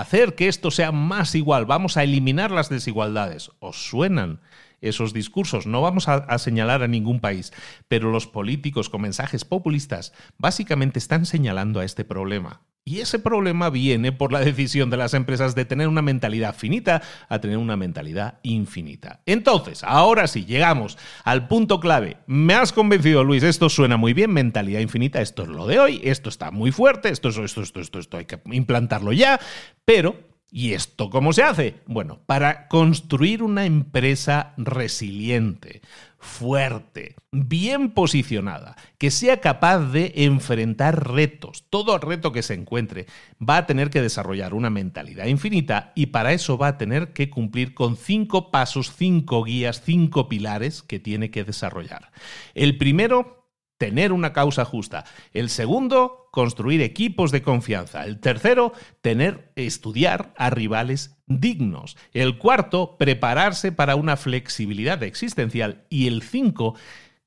[0.00, 3.50] hacer que esto sea más igual, vamos a eliminar las desigualdades.
[3.58, 4.40] ¿Os suenan?
[4.80, 5.66] Esos discursos.
[5.66, 7.52] No vamos a, señalar a ningún país,
[7.88, 12.62] pero los políticos con mensajes populistas básicamente están señalando a este problema.
[12.82, 17.02] Y ese problema viene por la decisión de las empresas de tener una mentalidad finita
[17.28, 19.20] a tener una mentalidad infinita.
[19.26, 22.16] Entonces, ahora sí, llegamos al punto clave.
[22.26, 26.00] Me has convencido, Luis, esto suena muy bien, mentalidad infinita, esto es lo de hoy,
[26.04, 29.38] esto está muy fuerte, esto, esto, esto, esto, esto hay que implantarlo ya,
[29.84, 31.76] pero ¿Y esto cómo se hace?
[31.86, 35.80] Bueno, para construir una empresa resiliente,
[36.18, 43.06] fuerte, bien posicionada, que sea capaz de enfrentar retos, todo reto que se encuentre,
[43.40, 47.30] va a tener que desarrollar una mentalidad infinita y para eso va a tener que
[47.30, 52.10] cumplir con cinco pasos, cinco guías, cinco pilares que tiene que desarrollar.
[52.54, 53.40] El primero
[53.80, 55.06] tener una causa justa.
[55.32, 58.04] El segundo, construir equipos de confianza.
[58.04, 61.96] El tercero, tener, estudiar a rivales dignos.
[62.12, 65.84] El cuarto, prepararse para una flexibilidad existencial.
[65.88, 66.74] Y el cinco,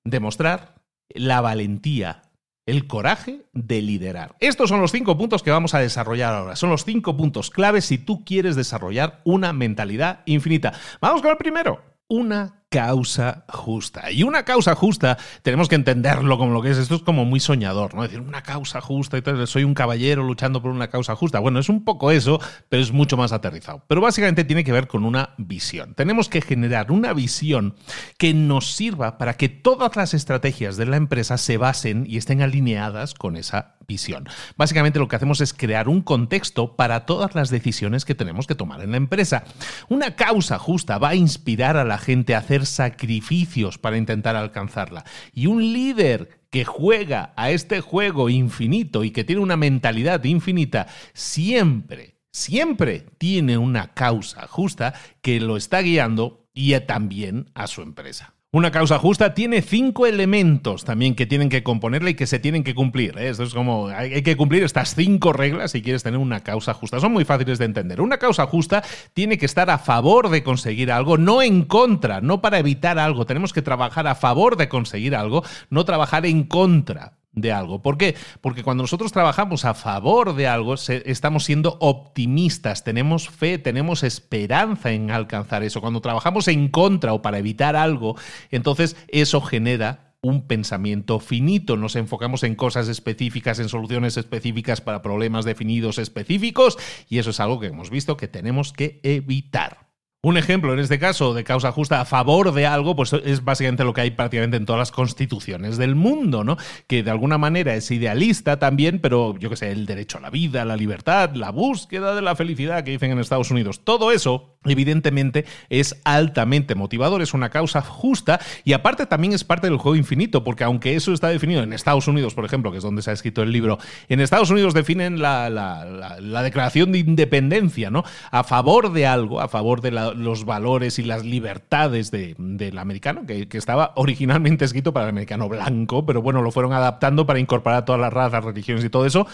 [0.04, 0.76] demostrar
[1.10, 2.24] la valentía,
[2.66, 4.36] el coraje de liderar.
[4.40, 6.56] Estos son los cinco puntos que vamos a desarrollar ahora.
[6.56, 10.74] Son los cinco puntos claves si tú quieres desarrollar una mentalidad infinita.
[11.02, 11.82] Vamos con el primero.
[12.08, 14.10] Una causa justa.
[14.12, 16.80] Y una causa justa, tenemos que entenderlo como lo que es.
[16.80, 18.02] Esto es como muy soñador, ¿no?
[18.02, 21.38] decir, una causa justa y tal, soy un caballero luchando por una causa justa.
[21.38, 23.84] Bueno, es un poco eso, pero es mucho más aterrizado.
[23.88, 25.94] Pero básicamente tiene que ver con una visión.
[25.94, 27.76] Tenemos que generar una visión
[28.18, 32.42] que nos sirva para que todas las estrategias de la empresa se basen y estén
[32.42, 34.28] alineadas con esa visión.
[34.58, 38.56] Básicamente lo que hacemos es crear un contexto para todas las decisiones que tenemos que
[38.56, 39.44] tomar en la empresa.
[39.90, 45.04] Una causa justa va a inspirar a la gente a hacer sacrificios para intentar alcanzarla.
[45.34, 50.88] Y un líder que juega a este juego infinito y que tiene una mentalidad infinita,
[51.14, 58.33] siempre, siempre tiene una causa justa que lo está guiando y también a su empresa.
[58.56, 62.64] Una causa justa tiene cinco elementos también que tienen que componerla y que se tienen
[62.64, 63.18] que cumplir.
[63.18, 63.30] ¿eh?
[63.30, 67.00] Esto es como, hay que cumplir estas cinco reglas si quieres tener una causa justa.
[67.00, 68.00] Son muy fáciles de entender.
[68.00, 68.84] Una causa justa
[69.16, 73.26] tiene que estar a favor de conseguir algo, no en contra, no para evitar algo.
[73.26, 77.82] Tenemos que trabajar a favor de conseguir algo, no trabajar en contra de algo.
[77.82, 78.16] ¿Por qué?
[78.42, 84.92] Porque cuando nosotros trabajamos a favor de algo, estamos siendo optimistas, tenemos fe, tenemos esperanza
[84.92, 85.82] en alcanzar eso.
[85.82, 88.16] Cuando trabajamos en contra o para evitar algo,
[88.52, 91.76] entonces eso genera un pensamiento finito.
[91.76, 96.78] Nos enfocamos en cosas específicas, en soluciones específicas para problemas definidos específicos,
[97.10, 99.83] y eso es algo que hemos visto que tenemos que evitar.
[100.26, 103.84] Un ejemplo, en este caso, de causa justa a favor de algo, pues es básicamente
[103.84, 106.56] lo que hay prácticamente en todas las constituciones del mundo, ¿no?
[106.88, 110.30] Que de alguna manera es idealista también, pero yo qué sé, el derecho a la
[110.30, 114.53] vida, la libertad, la búsqueda de la felicidad que dicen en Estados Unidos, todo eso,
[114.66, 119.96] evidentemente, es altamente motivador, es una causa justa y aparte también es parte del juego
[119.96, 123.12] infinito, porque aunque eso está definido en Estados Unidos, por ejemplo, que es donde se
[123.12, 128.04] ha escrito el libro, en Estados Unidos definen la, la declaración de independencia, ¿no?
[128.32, 133.48] A favor de algo, a favor de los valores y las libertades del americano, que,
[133.54, 138.02] estaba originalmente escrito para el americano blanco, pero bueno, lo fueron adaptando para incorporar todas
[138.02, 139.28] las razas, religiones y todo eso.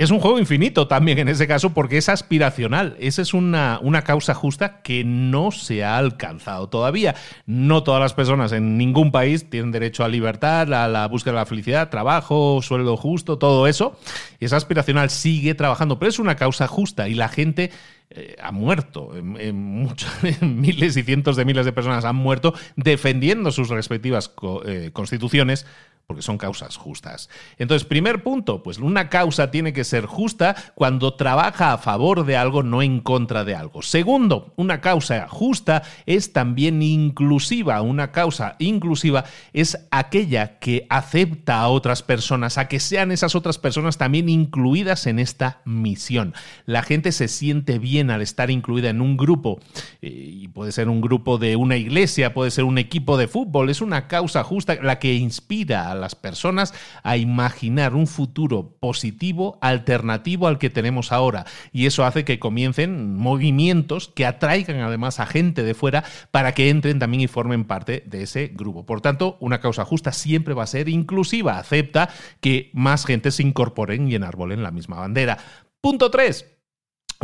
[0.00, 2.96] Es un juego infinito también en ese caso porque es aspiracional.
[3.00, 7.16] Esa es una, una, causa justa que no se ha alcanzado todavía.
[7.44, 11.40] No todas las personas en ningún país tienen derecho a libertad, a la búsqueda de
[11.40, 14.00] la felicidad, trabajo, sueldo justo, todo eso.
[14.40, 17.70] Es aspiracional, sigue trabajando, pero es una causa justa y la gente
[18.08, 19.10] eh, ha muerto.
[20.40, 24.32] Miles y cientos de miles de personas han muerto defendiendo sus respectivas
[24.64, 25.66] eh, constituciones
[26.10, 27.30] porque son causas justas.
[27.56, 32.36] Entonces, primer punto, pues una causa tiene que ser justa cuando trabaja a favor de
[32.36, 33.80] algo, no en contra de algo.
[33.82, 37.80] Segundo, una causa justa es también inclusiva.
[37.80, 43.58] Una causa inclusiva es aquella que acepta a otras personas, a que sean esas otras
[43.58, 46.34] personas también incluidas en esta misión.
[46.66, 49.60] La gente se siente bien al estar incluida en un grupo,
[50.02, 53.70] eh, y puede ser un grupo de una iglesia, puede ser un equipo de fútbol,
[53.70, 59.58] es una causa justa la que inspira a las personas a imaginar un futuro positivo,
[59.60, 61.46] alternativo al que tenemos ahora.
[61.72, 66.70] Y eso hace que comiencen movimientos que atraigan además a gente de fuera para que
[66.70, 68.86] entren también y formen parte de ese grupo.
[68.86, 72.10] Por tanto, una causa justa siempre va a ser inclusiva, acepta
[72.40, 75.38] que más gente se incorporen y enarbolen la misma bandera.
[75.80, 76.59] Punto 3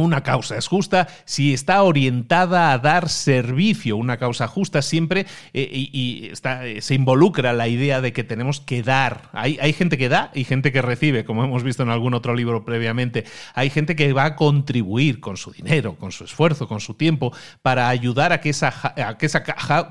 [0.02, 3.96] una causa es justa si está orientada a dar servicio.
[3.96, 8.82] Una causa justa siempre eh, y, eh, se involucra la idea de que tenemos que
[8.82, 9.30] dar.
[9.32, 12.34] Hay, hay, gente que da y gente que recibe, como hemos visto en algún otro
[12.34, 13.24] libro previamente.
[13.54, 17.32] Hay gente que va a contribuir con su dinero, con su esfuerzo, con su tiempo,
[17.62, 19.42] para ayudar a que esa, a que esa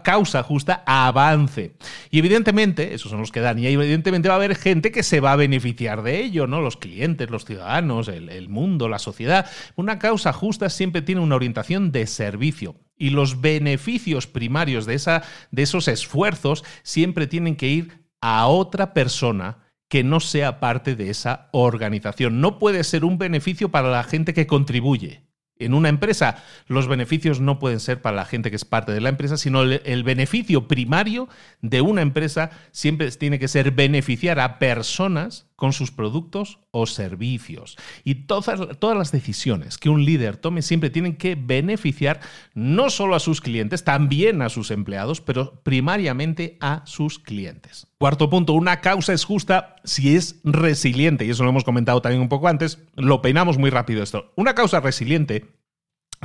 [0.03, 1.73] causa justa avance.
[2.11, 5.19] Y evidentemente, esos son los que dan, y evidentemente va a haber gente que se
[5.19, 6.61] va a beneficiar de ello, ¿no?
[6.61, 9.49] Los clientes, los ciudadanos, el, el mundo, la sociedad.
[9.75, 15.23] Una causa justa siempre tiene una orientación de servicio y los beneficios primarios de, esa,
[15.51, 21.09] de esos esfuerzos siempre tienen que ir a otra persona que no sea parte de
[21.09, 22.41] esa organización.
[22.41, 25.25] No puede ser un beneficio para la gente que contribuye.
[25.57, 28.99] En una empresa, los beneficios no pueden ser para la gente que es parte de
[28.99, 31.29] la empresa, sino el, beneficio primario
[31.61, 37.77] de una empresa siempre tiene que ser beneficiar a personas con sus productos o servicios.
[38.03, 42.19] Y todas, todas las decisiones que un líder tome siempre tienen que beneficiar
[42.53, 47.87] no solo a sus clientes, también a sus empleados, pero primariamente a sus clientes.
[47.97, 52.21] Cuarto punto, una causa es justa si es resiliente, y eso lo hemos comentado también
[52.21, 54.33] un poco antes, lo peinamos muy rápido esto.
[54.35, 55.54] Una causa resiliente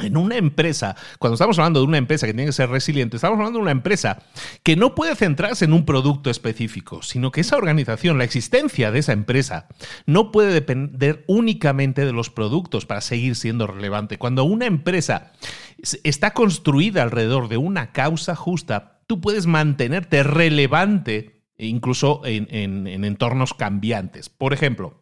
[0.03, 3.39] en una empresa, cuando estamos hablando de una empresa que tiene que ser resiliente, estamos
[3.39, 4.23] hablando de una empresa
[4.63, 9.01] que no puede centrarse en un producto específico, sino que esa organización, la existencia de
[9.01, 9.69] esa empresa,
[10.07, 14.19] no puede depender únicamente de los productos para seguir siendo relevante.
[14.19, 15.33] Cuando una empresa
[16.05, 23.53] está construida alrededor de una causa justa, tú puedes mantenerte relevante incluso en, en entornos
[23.53, 24.31] cambiantes.
[24.31, 25.00] Por ejemplo,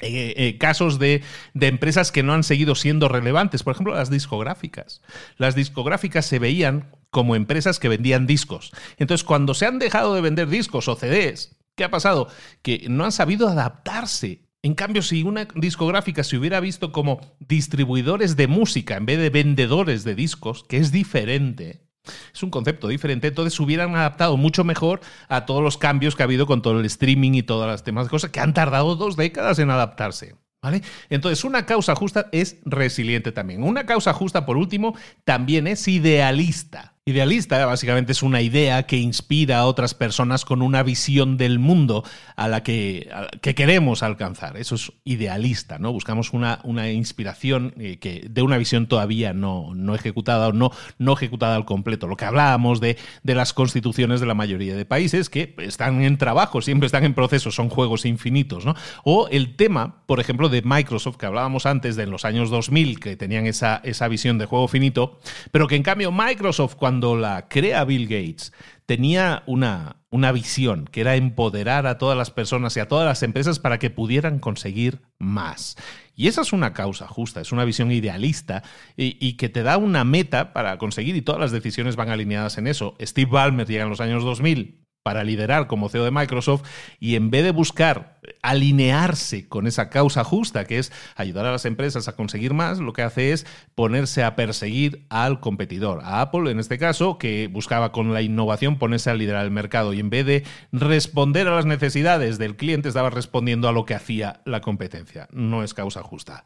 [0.00, 1.22] eh, eh, casos de,
[1.54, 3.62] empresas que no han seguido siendo relevantes.
[3.62, 5.02] Por ejemplo, las discográficas.
[5.36, 8.72] Las discográficas se veían como empresas que vendían discos.
[8.96, 12.28] Entonces, cuando se han dejado de vender discos o CDs, ¿qué ha pasado?
[12.62, 14.48] Que no han sabido adaptarse.
[14.62, 19.30] En cambio, si una discográfica se hubiera visto como distribuidores de música en vez de
[19.30, 21.87] vendedores de discos, que es diferente,
[22.32, 26.24] Es un concepto diferente, entonces hubieran adaptado mucho mejor a todos los cambios que ha
[26.24, 29.58] habido con todo el streaming y todas las demás cosas que han tardado dos décadas
[29.58, 30.36] en adaptarse.
[30.60, 30.82] ¿Vale?
[31.08, 33.62] Entonces, una causa justa es resiliente también.
[33.62, 36.97] Una causa justa, por último, también es idealista.
[37.08, 42.04] Idealista básicamente es una idea que inspira a otras personas con una visión del mundo
[42.36, 43.08] a la que,
[43.40, 44.58] que queremos alcanzar.
[44.58, 45.90] Eso es idealista, ¿no?
[45.90, 50.70] Buscamos una, una inspiración eh, que, de una visión todavía no, no ejecutada o no,
[50.98, 52.08] no ejecutada al completo.
[52.08, 56.18] Lo que hablábamos de, de las constituciones de la mayoría de países que están en
[56.18, 58.74] trabajo, siempre están en proceso, son juegos infinitos, ¿no?
[59.02, 63.00] O el tema, por ejemplo, de Microsoft, que hablábamos antes de en los años 2000,
[63.00, 65.20] que tenían esa, esa visión de juego finito,
[65.52, 68.52] pero que en cambio Microsoft, cuando cuando la crea Bill Gates,
[68.84, 73.22] tenía una, una visión, que era empoderar a todas las personas y a todas las
[73.22, 75.76] empresas para que pudieran conseguir más.
[76.16, 78.64] Y esa es una causa justa, es una visión idealista
[78.96, 82.58] y, y, que te da una meta para conseguir y todas las decisiones van alineadas
[82.58, 82.96] en eso.
[83.00, 86.64] Steve Ballmer llega en los años 2000 para liderar como CEO de Microsoft
[87.00, 91.64] y en vez de buscar alinearse con esa causa justa, que es ayudar a las
[91.64, 96.50] empresas a conseguir más, lo que hace es ponerse a perseguir al competidor, a Apple
[96.50, 100.10] en este caso, que buscaba con la innovación ponerse a liderar el mercado y en
[100.10, 104.60] vez de responder a las necesidades del cliente, estaba respondiendo a lo que hacía la
[104.60, 105.26] competencia.
[105.32, 106.44] No es causa justa.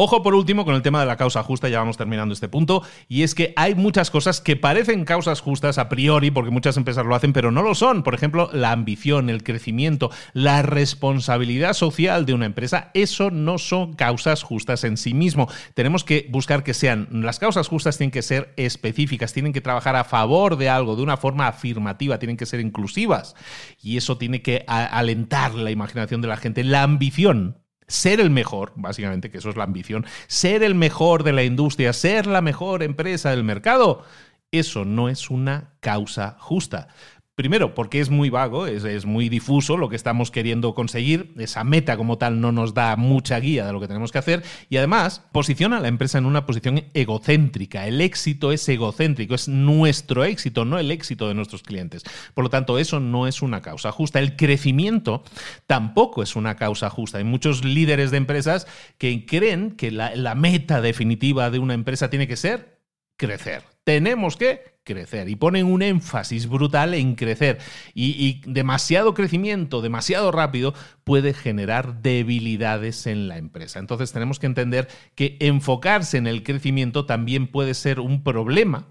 [0.00, 2.84] Ojo por último con el tema de la causa justa, ya vamos terminando este punto,
[3.08, 7.04] y es que hay muchas cosas que parecen causas justas a priori, porque muchas empresas
[7.04, 8.04] lo hacen, pero no lo son.
[8.04, 13.94] Por ejemplo, la ambición, el crecimiento, la responsabilidad social de una empresa, eso no son
[13.94, 15.48] causas justas en sí mismo.
[15.74, 19.96] Tenemos que buscar que sean, las causas justas tienen que ser específicas, tienen que trabajar
[19.96, 23.34] a favor de algo, de una forma afirmativa, tienen que ser inclusivas,
[23.82, 26.62] y eso tiene que alentar la imaginación de la gente.
[26.62, 27.56] La ambición
[27.88, 31.92] ser el mejor, básicamente, que eso es la ambición, ser el mejor de la industria,
[31.92, 34.04] ser la mejor empresa del mercado,
[34.52, 36.88] eso no es una causa justa.
[37.38, 41.96] Primero, porque es muy vago, es, muy difuso lo que estamos queriendo conseguir, esa meta
[41.96, 45.22] como tal no nos da mucha guía de lo que tenemos que hacer y además
[45.30, 47.86] posiciona a la empresa en una posición egocéntrica.
[47.86, 52.02] El éxito es egocéntrico, es nuestro éxito, no el éxito de nuestros clientes.
[52.34, 54.18] Por lo tanto, eso no es una causa justa.
[54.18, 55.22] El crecimiento
[55.68, 57.18] tampoco es una causa justa.
[57.18, 58.66] Hay muchos líderes de empresas
[58.98, 62.80] que creen que la, la meta definitiva de una empresa tiene que ser
[63.16, 63.62] crecer.
[63.84, 67.58] Tenemos que crecer y ponen un énfasis brutal en crecer
[67.94, 70.72] y, demasiado crecimiento, demasiado rápido
[71.04, 73.78] puede generar debilidades en la empresa.
[73.78, 78.86] Entonces tenemos que entender que enfocarse en el crecimiento también puede ser un problema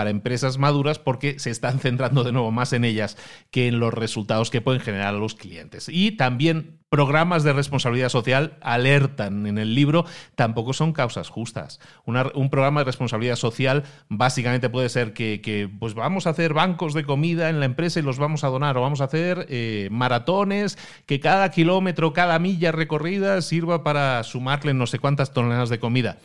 [0.00, 3.18] para empresas maduras porque se están centrando de nuevo más en ellas
[3.50, 5.90] que en los resultados que pueden generar los clientes.
[5.90, 11.80] Y también programas de responsabilidad social alertan en el libro, tampoco son causas justas.
[12.06, 17.04] un programa de responsabilidad social básicamente puede ser que, pues vamos a hacer bancos de
[17.04, 20.78] comida en la empresa y los vamos a donar, o vamos a hacer eh, maratones
[21.04, 26.16] que cada kilómetro, cada milla recorrida sirva para sumarle no sé cuántas toneladas de comida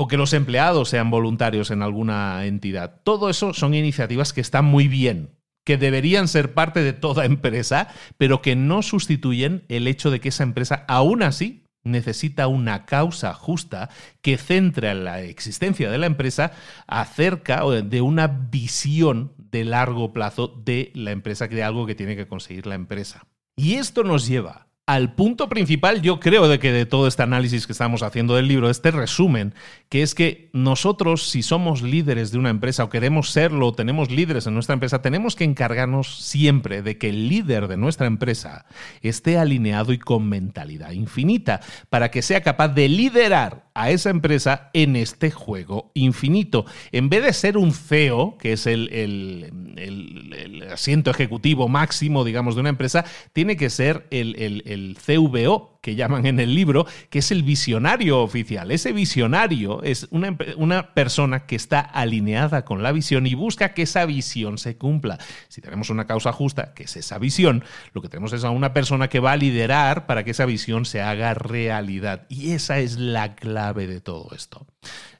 [0.00, 3.00] o que los empleados sean voluntarios en alguna entidad.
[3.02, 5.30] Todo eso son iniciativas que están muy bien,
[5.66, 10.28] que deberían ser parte de toda empresa, pero que no sustituyen el hecho de que
[10.28, 13.90] esa empresa aún así necesita una causa justa
[14.22, 16.52] que centre la existencia de la empresa
[16.86, 22.28] acerca de una visión de largo plazo de la empresa, de algo que tiene que
[22.28, 23.26] conseguir la empresa.
[23.56, 27.66] Y esto nos lleva al punto principal, yo creo, de que de todo este análisis
[27.66, 29.52] que estamos haciendo del libro, este resumen,
[29.90, 34.10] que es que nosotros, si somos líderes de una empresa o queremos serlo, o tenemos
[34.10, 38.64] líderes en nuestra empresa, tenemos que encargarnos siempre de que el líder de nuestra empresa
[39.02, 44.70] esté alineado y con mentalidad infinita, para que sea capaz de liderar a esa empresa
[44.72, 46.64] en este juego infinito.
[46.92, 52.62] En vez de ser un CEO, que es el, el, asiento ejecutivo máximo, digamos, de
[52.62, 57.30] una empresa, tiene que ser el el CVO, que llaman en el libro, que es
[57.30, 58.70] el visionario oficial.
[58.70, 63.82] Ese visionario es una, una, persona que está alineada con la visión y busca que
[63.82, 65.16] esa visión se cumpla.
[65.48, 68.74] Si tenemos una causa justa, que es esa visión, lo que tenemos es a una
[68.74, 72.26] persona que va a liderar para que esa visión se haga realidad.
[72.28, 74.66] Y esa es la clave de todo esto.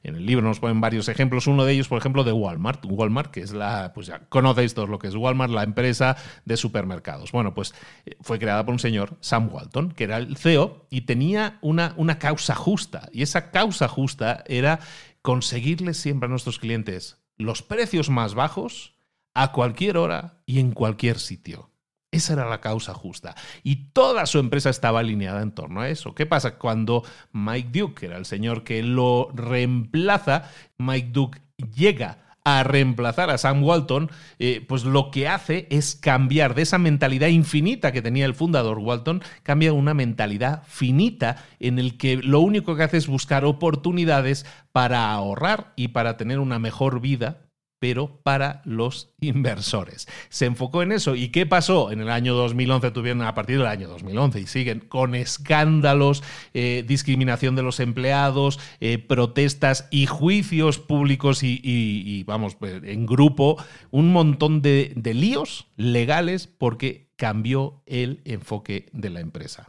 [0.03, 2.85] En el libro nos ponen varios ejemplos, uno de ellos, por ejemplo, de Walmart.
[2.85, 6.15] Walmart, que es la, pues ya conocéis todos lo que es Walmart, la empresa
[6.45, 7.31] de supermercados.
[7.31, 7.73] Bueno, pues
[8.05, 10.58] eh, fue creada por un señor, Sam Walton, que era el CEO
[10.89, 13.09] y tenía una, una causa justa.
[13.11, 14.79] Y esa causa justa era
[15.21, 18.93] conseguirles siempre a nuestros clientes los precios más bajos
[19.33, 21.71] a cualquier hora y en cualquier sitio.
[22.11, 23.35] Esa era la causa justa.
[23.63, 26.15] Y toda su empresa estaba alineada en torno a eso.
[26.15, 31.41] ¿Qué pasa cuando Mike Duke, que era el señor que lo reemplaza, Mike Duke
[31.75, 34.09] llega a reemplazar a Sam Walton,
[34.39, 38.79] eh, pues lo que hace es cambiar de esa mentalidad infinita que tenía el fundador
[38.79, 44.45] Walton, cambia una mentalidad finita en el que lo único que hace es buscar oportunidades
[44.71, 47.48] para ahorrar y para tener una mejor vida
[47.79, 50.07] pero para los inversores.
[50.29, 51.15] Se enfocó en eso.
[51.15, 51.91] ¿Y qué pasó?
[51.91, 56.23] En el año 2011 tuvieron, a partir del año 2011, y siguen con escándalos,
[56.53, 63.57] eh, discriminación de los empleados, eh, protestas y juicios públicos y, vamos, pues, en grupo,
[63.91, 69.67] un montón de, de líos legales porque cambió el enfoque de la empresa.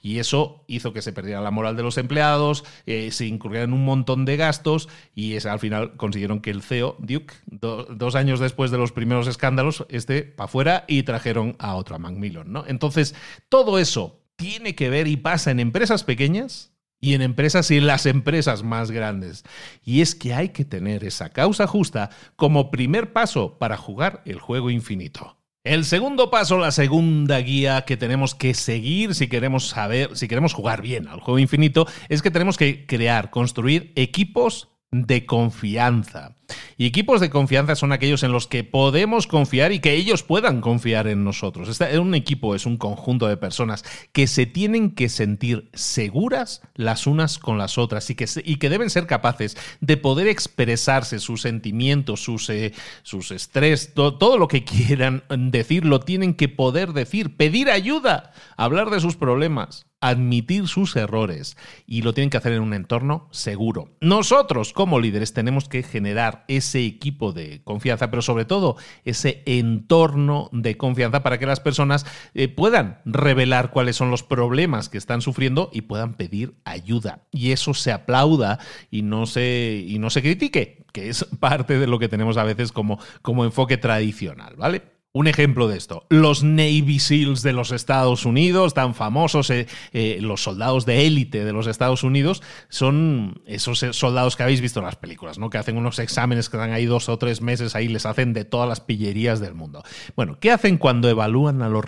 [0.00, 3.84] Y eso hizo que se perdiera la moral de los empleados, eh, se incurrieran un
[3.84, 8.78] montón de gastos y al final consiguieron que el CEO, Duke, dos años después de
[8.78, 12.52] los primeros escándalos, esté para afuera y trajeron a otro, a Macmillan.
[12.52, 12.64] ¿no?
[12.68, 13.16] Entonces,
[13.48, 17.88] todo eso tiene que ver y pasa en empresas pequeñas y en empresas y en
[17.88, 19.42] las empresas más grandes.
[19.84, 24.38] Y es que hay que tener esa causa justa como primer paso para jugar el
[24.38, 25.41] juego infinito.
[25.64, 30.54] El segundo paso, la segunda guía que tenemos que seguir si queremos saber, si queremos
[30.54, 36.36] jugar bien al juego infinito, es que tenemos que crear, construir equipos de confianza.
[36.76, 40.60] Y equipos de confianza son aquellos en los que podemos confiar y que ellos puedan
[40.60, 41.68] confiar en nosotros.
[41.68, 47.06] Este, un equipo es un conjunto de personas que se tienen que sentir seguras las
[47.06, 51.42] unas con las otras y que, y que deben ser capaces de poder expresarse sus
[51.42, 52.72] sentimientos, sus, eh,
[53.02, 58.90] sus estrés, todo lo que quieran decir, lo tienen que poder decir, pedir ayuda, hablar
[58.90, 63.96] de sus problemas admitir sus errores y lo tienen que hacer en un entorno seguro.
[64.00, 70.48] Nosotros como líderes tenemos que generar ese equipo de confianza, pero sobre todo ese entorno
[70.52, 75.22] de confianza para que las personas eh, puedan revelar cuáles son los problemas que están
[75.22, 77.22] sufriendo y puedan pedir ayuda.
[77.30, 78.58] Y eso se aplauda
[78.90, 82.44] y no se, y no se critique, que es parte de lo que tenemos a
[82.44, 84.82] veces como, como enfoque tradicional, ¿vale?
[85.14, 90.16] Un ejemplo de esto, los Navy SEALs de los Estados Unidos, tan famosos, eh, eh,
[90.22, 94.80] los soldados de élite de los Estados Unidos, son esos eh, soldados que habéis visto
[94.80, 95.50] en las películas, ¿no?
[95.50, 98.46] que hacen unos exámenes que están ahí dos o tres meses, ahí les hacen de
[98.46, 99.82] todas las pillerías del mundo.
[100.16, 101.84] Bueno, ¿qué hacen cuando evalúan a los,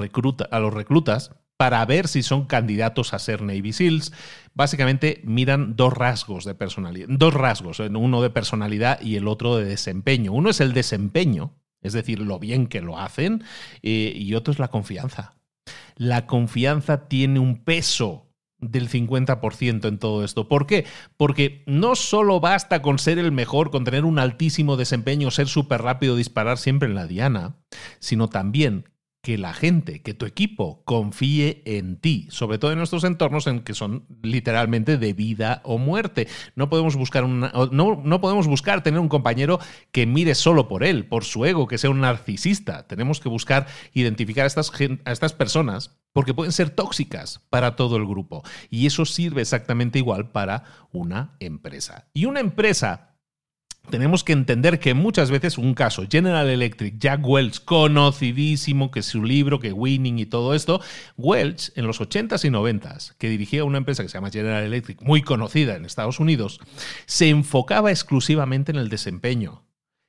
[0.51, 1.31] a los reclutas?
[1.57, 4.13] Para ver si son candidatos a ser Navy SEALs,
[4.53, 9.65] básicamente miran dos rasgos de personalidad, dos rasgos, uno de personalidad y el otro de
[9.65, 10.33] desempeño.
[10.33, 11.55] Uno es el desempeño,
[11.85, 13.45] es decir, lo bien que lo hacen,
[13.83, 15.35] eh, y otro es la confianza.
[15.97, 18.27] La confianza tiene un peso
[18.59, 20.49] del 50% en todo esto.
[20.49, 20.87] ¿Por qué?
[21.17, 25.83] Porque no solo basta con ser el mejor, con tener un altísimo desempeño, ser súper
[25.83, 27.57] rápido, disparar siempre en la diana,
[28.01, 28.87] sino también
[29.25, 33.61] que la gente, que tu equipo confíe en ti, sobre todo en nuestros entornos en
[33.61, 36.29] que son literalmente de vida o muerte.
[36.57, 39.61] No podemos buscar no, no, podemos buscar tener un compañero
[39.93, 42.87] que mire solo por él, por su ego, que sea un narcisista.
[42.87, 44.71] Tenemos que buscar identificar estas,
[45.07, 48.43] a estas personas porque pueden ser tóxicas para todo el grupo.
[48.69, 52.09] Y eso sirve exactamente igual para una empresa.
[52.13, 53.14] Y una empresa
[53.91, 59.23] tenemos que entender que muchas veces un caso, General Electric, Jack Welch, conocidísimo, que su
[59.23, 60.81] libro, que Winning y todo esto,
[61.17, 65.03] Welch en los 80s y 90s, que dirigía una empresa que se llama General Electric,
[65.03, 66.61] muy conocida en Estados Unidos,
[67.07, 69.65] se enfocaba exclusivamente en el desempeño.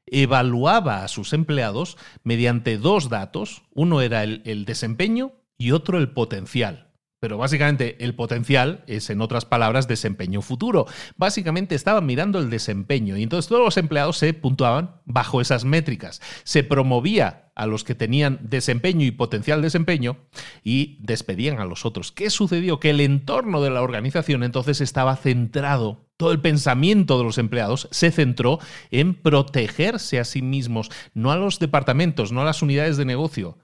[0.08, 6.10] Evaluaba a sus empleados mediante dos datos, uno era el, el desempeño y otro el
[6.10, 6.85] potencial.
[7.26, 10.86] Pero básicamente el potencial es, en otras palabras, desempeño futuro.
[11.18, 16.22] Básicamente estaban mirando el desempeño y entonces todos los empleados se puntuaban bajo esas métricas.
[16.44, 20.18] Se promovía a los que tenían desempeño y potencial desempeño
[20.64, 22.12] y despedían a los otros.
[22.12, 22.80] ¿Qué sucedió?
[22.80, 27.90] Que el entorno de la organización entonces estaba centrado todo el pensamiento de los empleados
[27.92, 28.60] se centró
[28.90, 33.58] en protegerse a sí mismos, no a los departamentos, no a las unidades de negocio,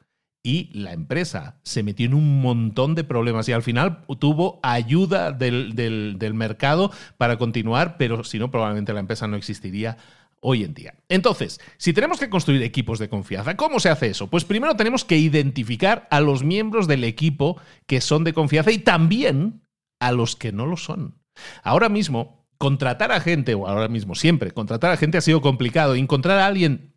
[0.43, 5.31] y la empresa se metió en un montón de problemas y al final tuvo ayuda
[5.31, 9.97] del, mercado para continuar, pero si no, probablemente la empresa no existiría
[10.39, 10.95] hoy en día.
[11.09, 14.27] Entonces, si tenemos que construir equipos de confianza, ¿cómo se hace eso?
[14.27, 18.79] Pues primero tenemos que identificar a los miembros del equipo que son de confianza y
[18.79, 19.61] también
[19.99, 21.21] a los que no lo son.
[21.63, 25.93] Ahora mismo, contratar a gente, o ahora mismo siempre, contratar a gente ha sido complicado.
[25.93, 26.90] Encontrar a alguien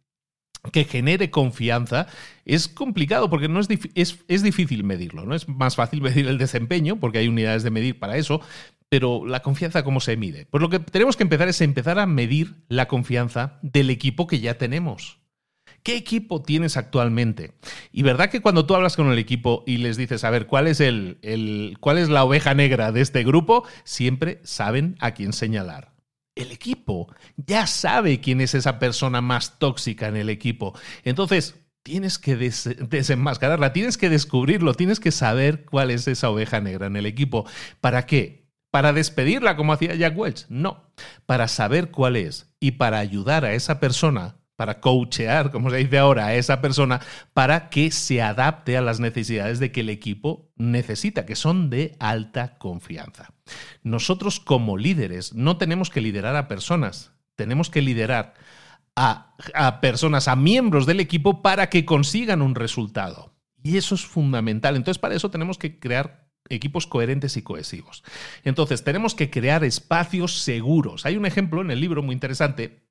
[0.72, 2.06] que genere confianza
[2.44, 5.24] es complicado porque no es, es, difícil medirlo.
[5.24, 5.34] ¿no?
[5.34, 8.40] Es más fácil medir el desempeño porque hay unidades de medir para eso,
[8.88, 10.46] pero la confianza, ¿cómo se mide?
[10.46, 14.40] Pues lo que tenemos que empezar es empezar a medir la confianza del equipo que
[14.40, 15.18] ya tenemos.
[15.82, 17.52] ¿Qué equipo tienes actualmente?
[17.92, 20.66] Y verdad que cuando tú hablas con el equipo y les dices, a ver, ¿cuál
[20.66, 23.64] es, el, cuál es la oveja negra de este grupo?
[23.84, 25.93] Siempre saben a quién señalar.
[26.34, 30.78] El equipo ya sabe quién es esa persona más tóxica en el equipo.
[31.04, 36.86] Entonces, tienes que desenmascararla, tienes que descubrirlo, tienes que saber cuál es esa oveja negra
[36.86, 37.46] en el equipo.
[37.80, 38.48] ¿Para qué?
[38.70, 40.46] ¿Para despedirla como hacía Jack Welch?
[40.48, 40.90] No,
[41.26, 45.98] para saber cuál es y para ayudar a esa persona, para coachear, como se dice
[45.98, 47.00] ahora, a esa persona,
[47.32, 51.96] para que se adapte a las necesidades de que el equipo necesita, que son de
[51.98, 53.32] alta confianza.
[53.82, 58.34] Nosotros como líderes no tenemos que liderar a personas, tenemos que liderar
[58.96, 63.34] a, personas, a miembros del equipo para que consigan un resultado.
[63.62, 64.76] Y eso es fundamental.
[64.76, 68.04] Entonces, para eso tenemos que crear equipos coherentes y cohesivos.
[68.44, 71.06] Entonces, tenemos que crear espacios seguros.
[71.06, 72.83] Hay un ejemplo en el libro muy interesante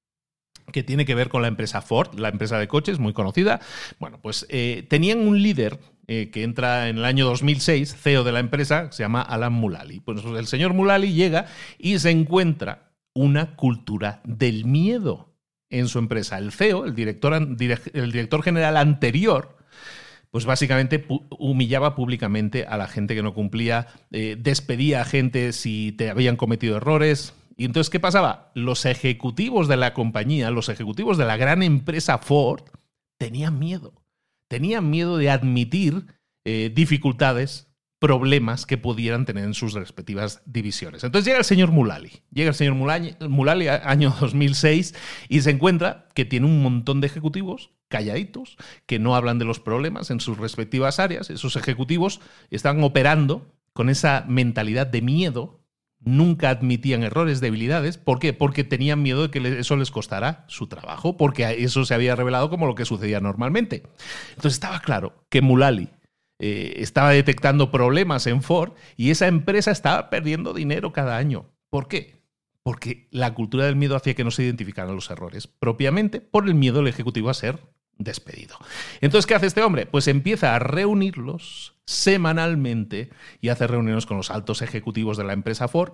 [0.71, 3.59] que tiene que ver con la empresa Ford, la empresa de coches muy conocida.
[3.99, 8.31] Bueno, pues eh, tenían un líder eh, que entra en el año 2006, CEO de
[8.31, 9.99] la empresa, se llama Alan Mulally.
[10.01, 11.45] Pues el señor Mulally llega
[11.77, 15.33] y se encuentra una cultura del miedo
[15.69, 16.37] en su empresa.
[16.37, 19.57] El CEO, el director, el director general anterior,
[20.33, 21.05] pues básicamente
[21.37, 26.37] humillaba públicamente a la gente que no cumplía, eh, despedía a gente si te habían
[26.37, 27.33] cometido errores.
[27.55, 28.51] Y entonces, ¿qué pasaba?
[28.55, 32.63] Los ejecutivos de la compañía, los ejecutivos de la gran empresa Ford,
[33.17, 33.93] tenían miedo.
[34.47, 36.07] Tenían miedo de admitir
[36.45, 37.73] eh, dificultades
[38.03, 41.05] problemas que pudieran tener en sus respectivas divisiones.
[41.05, 44.93] Entonces llega el señor Mulali, llega el señor Mulali, año 2006
[45.29, 49.61] y se encuentra que tiene un montón de ejecutivos calladitos, que no hablan de los
[49.61, 51.29] problemas en sus respectivas áreas.
[51.29, 55.62] Esos ejecutivos están operando con esa mentalidad de miedo,
[56.05, 57.97] nunca admitían errores, debilidades.
[57.97, 58.33] ¿Por qué?
[58.33, 62.49] Porque tenían miedo de que eso les costara su trabajo, porque eso se había revelado
[62.49, 63.83] como lo que sucedía normalmente.
[64.29, 65.89] Entonces estaba claro que Mulali
[66.39, 71.49] eh, estaba detectando problemas en Ford y esa empresa estaba perdiendo dinero cada año.
[71.69, 72.21] ¿Por qué?
[72.63, 76.55] Porque la cultura del miedo hacía que no se identificaran los errores, propiamente por el
[76.55, 77.59] miedo del ejecutivo a ser
[77.97, 78.57] despedido.
[79.01, 79.85] Entonces, ¿qué hace este hombre?
[79.85, 83.09] Pues empieza a reunirlos semanalmente
[83.41, 85.93] y hace reuniones con los altos ejecutivos de la empresa Ford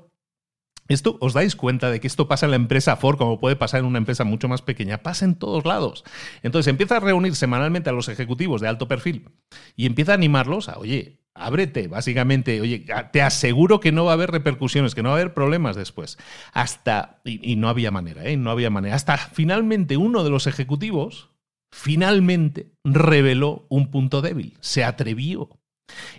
[0.90, 3.82] esto, ¿os dais cuenta de que esto pasa en la empresa Ford, como puede pasar
[3.82, 5.04] en una empresa mucho más pequeña?
[5.04, 6.04] Pasa en todos lados.
[6.42, 9.30] Entonces empieza a reunir semanalmente a los ejecutivos de alto perfil
[9.76, 14.14] y empieza a animarlos a, oye, ábrete, básicamente, oye, te aseguro que no va a
[14.16, 16.18] haber repercusiones, que no va a haber problemas después.
[16.54, 18.36] Hasta, y, no había manera, ¿eh?
[18.36, 18.96] No había manera.
[18.96, 21.30] Hasta finalmente uno de los ejecutivos,
[21.72, 25.59] finalmente, reveló un punto débil, se atrevió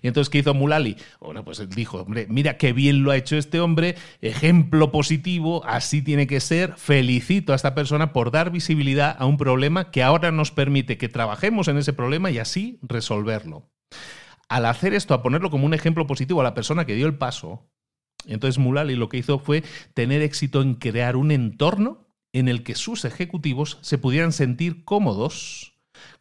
[0.02, 0.96] y entonces, ¿qué hizo Mulali?
[1.20, 6.02] Bueno, pues dijo, hombre, mira qué bien lo ha hecho este hombre, ejemplo positivo, así
[6.02, 10.30] tiene que ser, felicito a esta persona por dar visibilidad a un problema que ahora
[10.30, 13.70] nos permite que trabajemos en ese problema y así resolverlo.
[14.48, 17.16] Al hacer esto, a ponerlo como un ejemplo positivo a la persona que dio el
[17.16, 17.70] paso,
[18.26, 19.62] entonces Mulali lo que hizo fue
[19.94, 25.69] tener éxito en crear un entorno en el que sus ejecutivos se pudieran sentir cómodos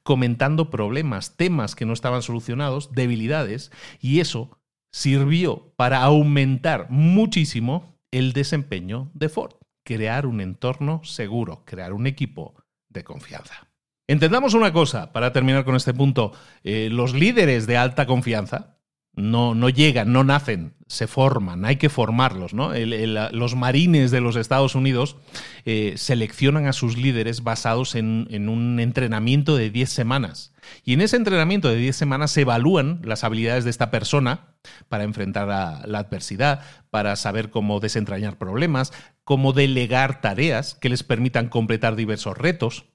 [0.03, 4.57] comentando problemas, temas que no estaban solucionados, debilidades, y eso
[4.91, 12.55] sirvió para aumentar muchísimo el desempeño de Ford, crear un entorno seguro, crear un equipo
[12.89, 13.67] de confianza.
[14.07, 16.33] Entendamos una cosa, para terminar con este punto,
[16.63, 18.78] eh, los líderes de alta confianza,
[19.15, 22.53] no, no llegan, no nacen, se forman, hay que formarlos.
[22.53, 22.71] ¿no?
[22.73, 25.17] los marines de los Estados Unidos
[25.65, 30.53] eh, seleccionan a sus líderes basados en, un entrenamiento de 10 semanas.
[30.83, 34.55] Y en ese entrenamiento de 10 semanas se evalúan las habilidades de esta persona
[34.87, 38.91] para enfrentar la adversidad, para saber cómo desentrañar problemas,
[39.23, 42.85] cómo delegar tareas que les permitan completar diversos retos.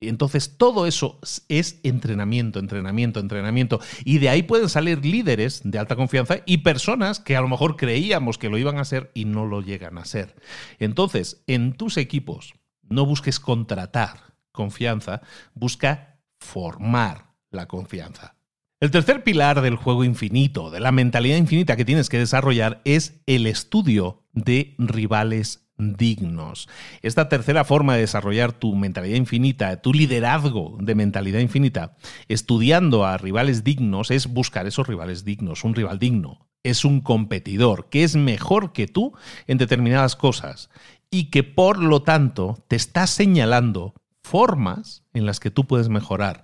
[0.00, 3.80] Entonces todo eso es entrenamiento, entrenamiento, entrenamiento.
[4.04, 7.76] Y de ahí pueden salir líderes de alta confianza y personas que a lo mejor
[7.76, 10.36] creíamos que lo iban a hacer y no lo llegan a ser.
[10.78, 12.54] Entonces, en tus equipos,
[12.88, 15.20] no busques contratar confianza,
[15.54, 18.36] busca formar la confianza.
[18.80, 23.20] El tercer pilar del juego infinito, de la mentalidad infinita que tienes que desarrollar, es
[23.26, 26.68] el estudio de rivales dignos.
[27.02, 31.96] Esta tercera forma de desarrollar tu mentalidad infinita, tu liderazgo de mentalidad infinita,
[32.28, 35.64] estudiando a rivales dignos, es buscar esos rivales dignos.
[35.64, 39.12] Un rival digno es un competidor que es mejor que tú
[39.46, 40.70] en determinadas cosas
[41.10, 46.42] y que por lo tanto te está señalando formas en las que tú puedes mejorar,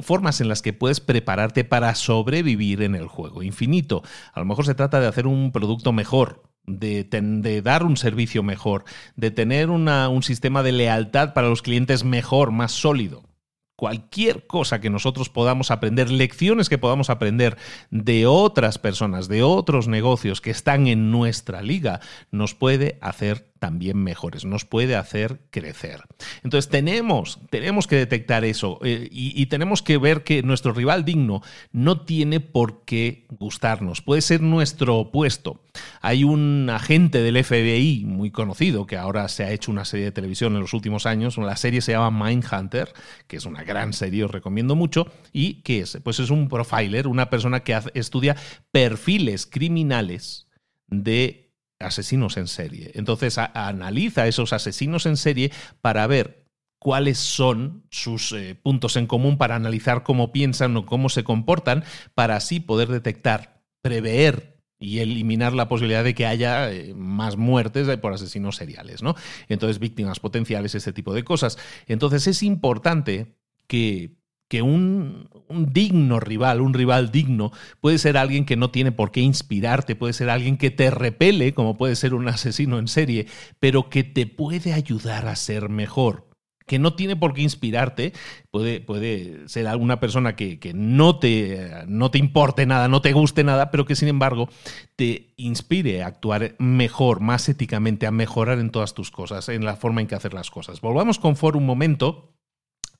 [0.00, 4.02] formas en las que puedes prepararte para sobrevivir en el juego infinito.
[4.32, 8.84] A lo mejor se trata de hacer un producto mejor, de, dar un servicio mejor,
[9.16, 13.24] de tener un sistema de lealtad para los clientes mejor, más sólido.
[13.76, 17.56] cualquier cosa que nosotros podamos aprender, lecciones que podamos aprender
[17.90, 22.00] de otras personas, de otros negocios que están en nuestra liga,
[22.30, 26.02] nos puede hacer también mejores, nos puede hacer crecer.
[26.42, 31.42] Entonces tenemos, tenemos que detectar eso eh, y, tenemos que ver que nuestro rival digno
[31.70, 35.60] no tiene por qué gustarnos, puede ser nuestro opuesto.
[36.00, 40.12] Hay un agente del FBI muy conocido que ahora se ha hecho una serie de
[40.12, 42.92] televisión en los últimos años, la serie se llama Mindhunter,
[43.26, 47.06] que es una gran serie, os recomiendo mucho, y que es, pues es un profiler,
[47.06, 48.36] una persona que estudia
[48.72, 50.48] perfiles criminales
[50.88, 51.49] de
[51.80, 52.92] asesinos en serie.
[52.94, 55.50] Entonces analiza esos asesinos en serie
[55.80, 56.44] para ver
[56.78, 61.84] cuáles son sus eh, puntos en común, para analizar cómo piensan o cómo se comportan,
[62.14, 67.86] para así poder detectar, prever y eliminar la posibilidad de que haya eh, más muertes
[67.98, 69.14] por asesinos seriales, ¿no?
[69.48, 71.58] Entonces, víctimas potenciales, ese tipo de cosas.
[71.86, 74.19] Entonces, es importante que
[74.50, 79.20] que un, digno rival, un rival digno, puede ser alguien que no tiene por qué
[79.20, 83.26] inspirarte, puede ser alguien que te repele, como puede ser un asesino en serie,
[83.60, 86.28] pero que te puede ayudar a ser mejor
[86.66, 88.12] que no tiene por qué inspirarte,
[88.52, 93.12] puede, puede ser alguna persona que, que, no, te, no te importe nada, no te
[93.12, 94.48] guste nada, pero que sin embargo
[94.94, 99.74] te inspire a actuar mejor, más éticamente, a mejorar en todas tus cosas, en la
[99.74, 100.80] forma en que hacer las cosas.
[100.80, 102.39] Volvamos con For un momento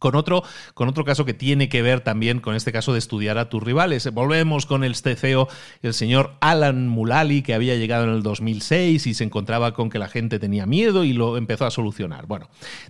[0.01, 0.42] con otro,
[0.74, 3.62] con otro caso que tiene que ver también con este caso de estudiar a tus
[3.62, 4.12] rivales.
[4.12, 5.46] Volvemos con el CEO,
[5.82, 10.01] el señor Alan Mulally, que había llegado en el 2006 y se encontraba con que
[10.01, 12.26] la gente tenía miedo y lo empezó a solucionar.
[12.26, 12.48] Bueno,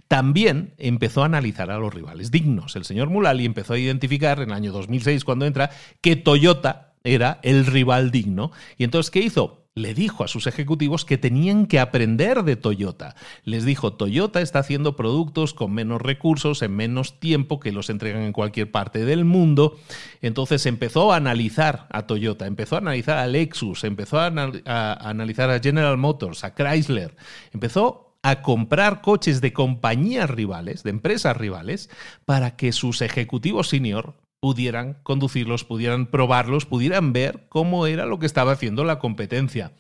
[0.09, 2.77] también empezó a analizar a los rivales dignos.
[2.77, 7.41] El señor Mulally empezó a identificar en el año 2006, cuando entra, que Toyota era
[7.43, 8.53] el rival digno.
[8.79, 9.60] Y entonces, ¿qué hizo?
[9.75, 13.15] Le dijo a sus ejecutivos que tenían que aprender de Toyota.
[13.45, 18.23] Les dijo, Toyota está haciendo productos con menos recursos, en menos tiempo, que los entregan
[18.23, 19.79] en cualquier parte del mundo.
[20.23, 25.61] Entonces empezó a analizar a Toyota, empezó a analizar a Lexus, empezó a, analizar a
[25.61, 27.17] General Motors, a Chrysler,
[27.53, 31.89] empezó a comprar coches de compañías rivales, de empresas rivales,
[32.25, 38.27] para que sus ejecutivos senior pudieran conducirlos, pudieran probarlos, pudieran ver cómo era lo que
[38.27, 39.73] estaba haciendo la competencia.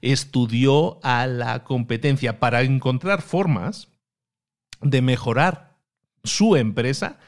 [0.00, 3.88] Estudió a la competencia para encontrar formas
[4.80, 5.76] de mejorar
[6.22, 7.18] su empresa,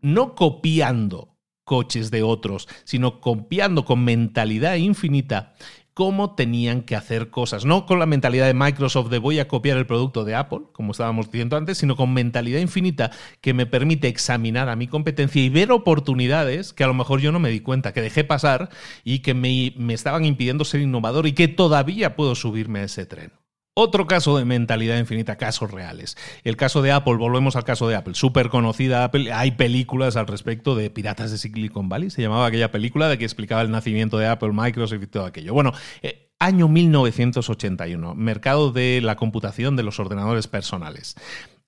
[0.00, 1.28] no copiando
[1.64, 5.54] coches de otros, sino copiando con mentalidad infinita
[5.94, 7.64] cómo tenían que hacer cosas.
[7.64, 10.92] No con la mentalidad de Microsoft de voy a copiar el producto de Apple, como
[10.92, 15.48] estábamos diciendo antes, sino con mentalidad infinita que me permite examinar a mi competencia y
[15.48, 18.70] ver oportunidades que a lo mejor yo no me di cuenta, que dejé pasar
[19.04, 23.06] y que me, me estaban impidiendo ser innovador y que todavía puedo subirme a ese
[23.06, 23.41] tren.
[23.74, 26.18] Otro caso de mentalidad infinita, casos reales.
[26.44, 29.32] El caso de Apple, volvemos al caso de Apple, súper conocida Apple.
[29.32, 33.24] Hay películas al respecto de Piratas de Silicon Valley, se llamaba aquella película de que
[33.24, 35.54] explicaba el nacimiento de Apple, Microsoft y todo aquello.
[35.54, 41.14] Bueno, eh, año 1981, mercado de la computación de los ordenadores personales.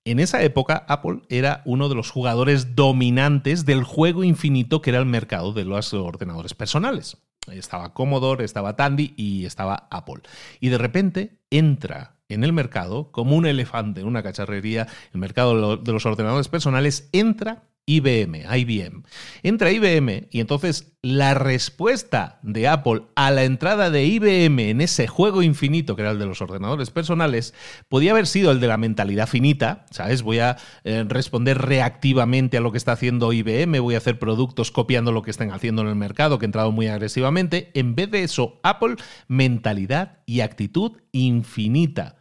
[0.05, 4.98] En esa época, Apple era uno de los jugadores dominantes del juego infinito que era
[4.98, 7.16] el mercado de los ordenadores personales.
[7.53, 10.22] Estaba Commodore, estaba Tandy y estaba Apple.
[10.61, 15.76] Y de repente entra en el mercado como un elefante en una cacharrería, el mercado
[15.76, 19.03] de los ordenadores personales, entra IBM, IBM.
[19.43, 25.07] Entra IBM y entonces la respuesta de Apple a la entrada de IBM en ese
[25.07, 27.53] juego infinito que era el de los ordenadores personales
[27.91, 30.22] podía haber sido el de la mentalidad finita, ¿sabes?
[30.22, 34.70] Voy a eh, responder reactivamente a lo que está haciendo IBM, voy a hacer productos
[34.70, 37.70] copiando lo que están haciendo en el mercado, que ha entrado muy agresivamente.
[37.74, 38.97] En vez de eso, Apple,
[39.28, 42.16] mentalidad y actitud infinita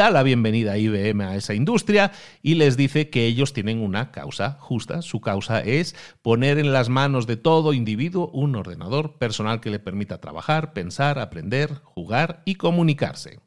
[0.00, 4.12] da la bienvenida a IBM a esa industria y les dice que ellos tienen una
[4.12, 5.02] causa justa.
[5.02, 9.78] Su causa es poner en las manos de todo individuo un ordenador personal que le
[9.78, 13.40] permita trabajar, pensar, aprender, jugar y comunicarse.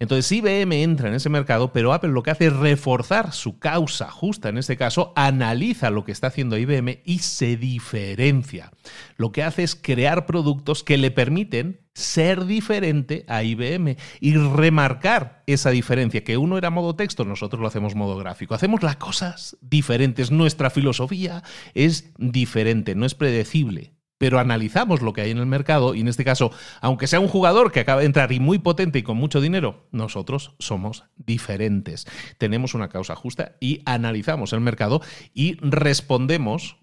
[0.00, 4.10] Entonces IBM entra en ese mercado, pero Apple lo que hace es reforzar su causa
[4.10, 8.72] justa, en este caso, analiza lo que está haciendo IBM y se diferencia.
[9.16, 15.42] Lo que hace es crear productos que le permiten ser diferente a IBM y remarcar
[15.46, 18.54] esa diferencia, que uno era modo texto, nosotros lo hacemos modo gráfico.
[18.54, 23.93] Hacemos las cosas diferentes, nuestra filosofía es diferente, no es predecible
[24.24, 26.50] pero analizamos lo que hay en el mercado y en este caso,
[26.80, 29.86] aunque sea un jugador que acaba de entrar y muy potente y con mucho dinero,
[29.92, 32.06] nosotros somos diferentes.
[32.38, 35.02] Tenemos una causa justa y analizamos el mercado
[35.34, 36.78] y respondemos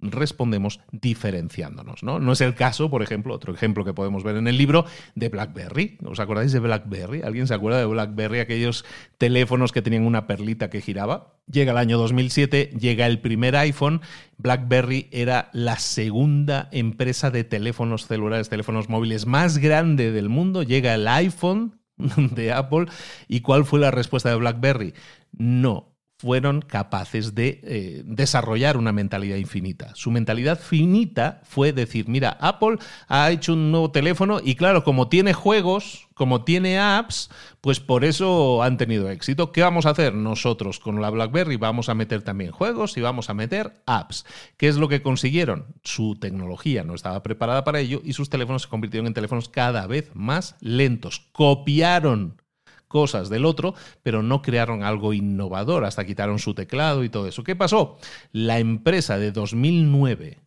[0.00, 2.02] respondemos diferenciándonos.
[2.02, 2.18] ¿no?
[2.18, 4.84] no es el caso, por ejemplo, otro ejemplo que podemos ver en el libro
[5.14, 5.98] de BlackBerry.
[6.04, 7.22] ¿Os acordáis de BlackBerry?
[7.22, 8.40] ¿Alguien se acuerda de BlackBerry?
[8.40, 8.84] Aquellos
[9.18, 11.34] teléfonos que tenían una perlita que giraba.
[11.50, 14.00] Llega el año 2007, llega el primer iPhone.
[14.36, 20.62] BlackBerry era la segunda empresa de teléfonos celulares, teléfonos móviles más grande del mundo.
[20.62, 22.86] Llega el iPhone de Apple.
[23.26, 24.94] ¿Y cuál fue la respuesta de BlackBerry?
[25.32, 29.94] No, fueron capaces de eh, desarrollar una mentalidad infinita.
[29.94, 35.08] Su mentalidad finita fue decir, mira, Apple ha hecho un nuevo teléfono y claro, como
[35.08, 39.52] tiene juegos, como tiene apps, pues por eso han tenido éxito.
[39.52, 41.56] ¿Qué vamos a hacer nosotros con la BlackBerry?
[41.56, 44.26] Vamos a meter también juegos y vamos a meter apps.
[44.56, 45.66] ¿Qué es lo que consiguieron?
[45.84, 49.86] Su tecnología no estaba preparada para ello y sus teléfonos se convirtieron en teléfonos cada
[49.86, 51.28] vez más lentos.
[51.30, 52.42] Copiaron
[52.88, 57.44] cosas del otro, pero no crearon algo innovador, hasta quitaron su teclado y todo eso.
[57.44, 57.98] ¿Qué pasó?
[58.32, 60.38] La empresa de 2009,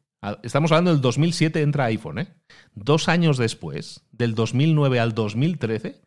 [0.44, 2.28] estamos hablando del 2007 entra iPhone, ¿eh?
[2.76, 6.02] dos años después, del 2009 al 2013,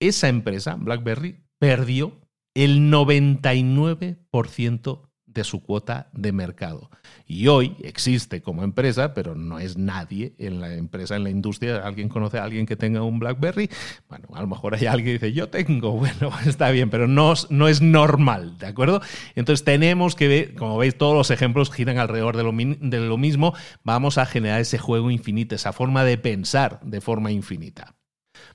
[0.00, 2.20] esa empresa, BlackBerry, perdió
[2.54, 5.07] el 99%
[5.44, 6.90] su cuota de mercado.
[7.26, 11.78] Y hoy existe como empresa, pero no es nadie en la empresa, en la industria.
[11.78, 13.70] ¿Alguien conoce a alguien que tenga un BlackBerry?
[14.08, 17.34] Bueno, a lo mejor hay alguien que dice, yo tengo, bueno, está bien, pero no,
[17.50, 19.00] no es normal, ¿de acuerdo?
[19.34, 23.18] Entonces tenemos que ver, como veis, todos los ejemplos giran alrededor de lo, de lo
[23.18, 23.54] mismo.
[23.84, 27.97] Vamos a generar ese juego infinito, esa forma de pensar de forma infinita.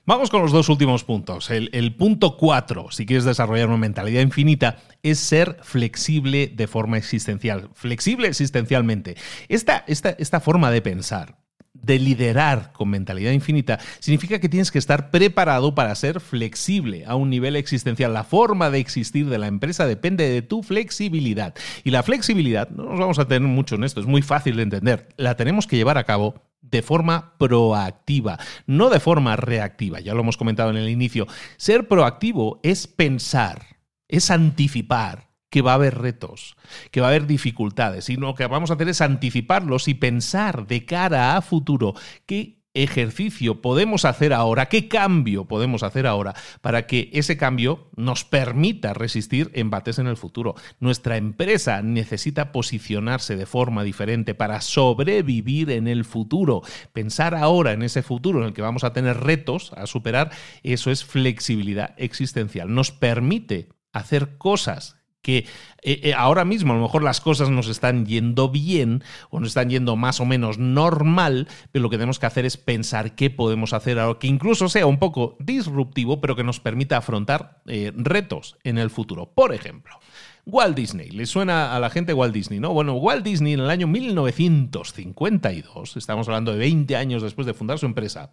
[0.06, 1.48] Vamos con los dos últimos puntos.
[1.48, 7.70] El, punto cuatro, si quieres desarrollar una mentalidad infinita, es ser flexible de forma existencial.
[7.72, 9.16] Flexible existencialmente.
[9.48, 11.38] Esta, esta, esta forma de pensar,
[11.72, 17.14] de liderar con mentalidad infinita significa que tienes que estar preparado para ser flexible a
[17.14, 18.12] un nivel existencial.
[18.12, 21.54] La forma de existir de la empresa depende de tu flexibilidad.
[21.82, 24.64] Y la flexibilidad, no nos vamos a tener mucho en esto, es muy fácil de
[24.64, 30.00] entender, la tenemos que llevar a cabo de forma proactiva, no de forma reactiva.
[30.00, 31.26] Ya lo hemos comentado en el inicio.
[31.56, 36.56] Ser proactivo es pensar, es anticipar que va a haber retos,
[36.90, 40.66] que va a haber dificultades, y lo que vamos a hacer es anticiparlos y pensar
[40.66, 41.94] de cara a futuro
[42.26, 48.24] que ejercicio podemos hacer ahora, qué cambio podemos hacer ahora para que ese cambio nos
[48.24, 50.54] permita resistir embates en el futuro.
[50.80, 56.62] Nuestra empresa necesita posicionarse de forma diferente para sobrevivir en el futuro.
[56.92, 60.30] Pensar ahora en ese futuro en el que vamos a tener retos a superar,
[60.62, 62.74] eso es flexibilidad existencial.
[62.74, 65.38] Nos permite hacer cosas que
[65.82, 69.48] eh, eh, ahora mismo a lo mejor las cosas nos están yendo bien o nos
[69.48, 73.30] están yendo más o menos normal, pero lo que tenemos que hacer es pensar qué
[73.30, 77.90] podemos hacer ahora que incluso sea un poco disruptivo, pero que nos permita afrontar eh,
[77.96, 79.32] retos en el futuro.
[79.34, 79.98] Por ejemplo,
[80.46, 82.74] Walt Disney, ¿le suena a la gente Walt Disney, no?
[82.74, 87.78] Bueno, Walt Disney en el año 1952, estamos hablando de 20 años después de fundar
[87.78, 88.30] su empresa,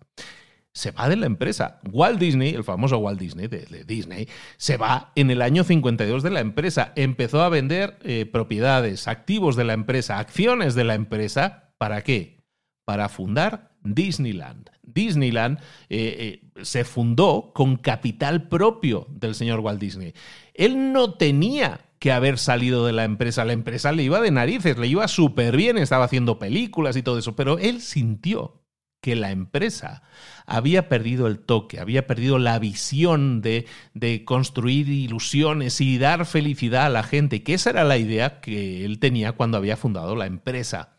[0.73, 1.79] se va de la empresa.
[1.91, 6.31] Walt Disney, el famoso Walt Disney de, Disney, se va en el año 52 de
[6.31, 6.93] la empresa.
[6.95, 11.73] Empezó a vender eh, propiedades, activos de la empresa, acciones de la empresa.
[11.77, 12.43] ¿Para qué?
[12.85, 14.69] Para fundar Disneyland.
[14.83, 15.59] Disneyland
[15.89, 20.13] eh, eh, se fundó con capital propio del señor Walt Disney.
[20.53, 23.45] Él no tenía que haber salido de la empresa.
[23.45, 27.19] La empresa le iba de narices, le iba súper bien, estaba haciendo películas y todo
[27.19, 28.60] eso, pero él sintió
[29.01, 30.03] que la empresa
[30.45, 36.85] había perdido el toque, había perdido la visión de, de, construir ilusiones y dar felicidad
[36.85, 40.27] a la gente, que esa era la idea que él tenía cuando había fundado la
[40.27, 40.89] empresa.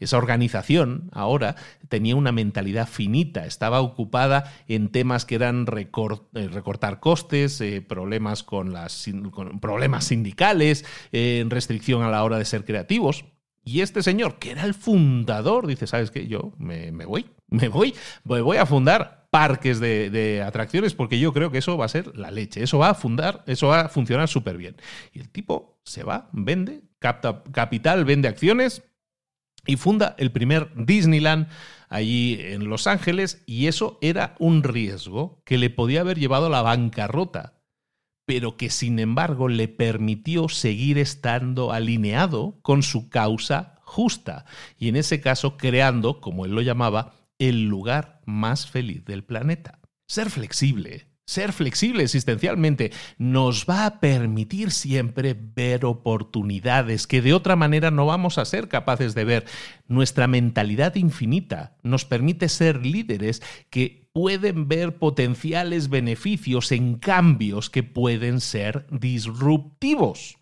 [0.00, 1.54] Esa organización ahora
[1.88, 8.42] tenía una mentalidad finita, estaba ocupada en temas que eran eh, recortar costes, eh, problemas,
[8.42, 8.72] con
[9.60, 13.24] problemas sindicales, eh, restricción a la hora de ser creativos.
[13.64, 16.26] Y este señor, que era el fundador, dice, ¿sabes qué?
[16.26, 17.94] Yo me, voy, me voy,
[18.24, 22.30] voy a fundar parques de, atracciones porque yo creo que eso va a ser la
[22.30, 24.76] leche, eso va a fundar, eso va a funcionar súper bien.
[25.12, 28.82] Y el tipo se va, vende, capta capital, vende acciones
[29.64, 31.46] y funda el primer Disneyland
[31.88, 36.50] allí en Los Ángeles y eso era un riesgo que le podía haber llevado a
[36.50, 37.61] la bancarrota
[38.32, 44.46] pero que sin embargo le permitió seguir estando alineado con su causa justa
[44.78, 49.80] y en ese caso creando, como él lo llamaba, el lugar más feliz del planeta.
[50.06, 57.56] Ser flexible, ser flexible existencialmente nos va a permitir siempre ver oportunidades que de otra
[57.56, 59.44] manera no vamos a ser capaces de ver.
[59.86, 67.82] Nuestra mentalidad infinita nos permite ser líderes que pueden ver potenciales beneficios en cambios que
[67.82, 70.38] pueden ser disruptivos.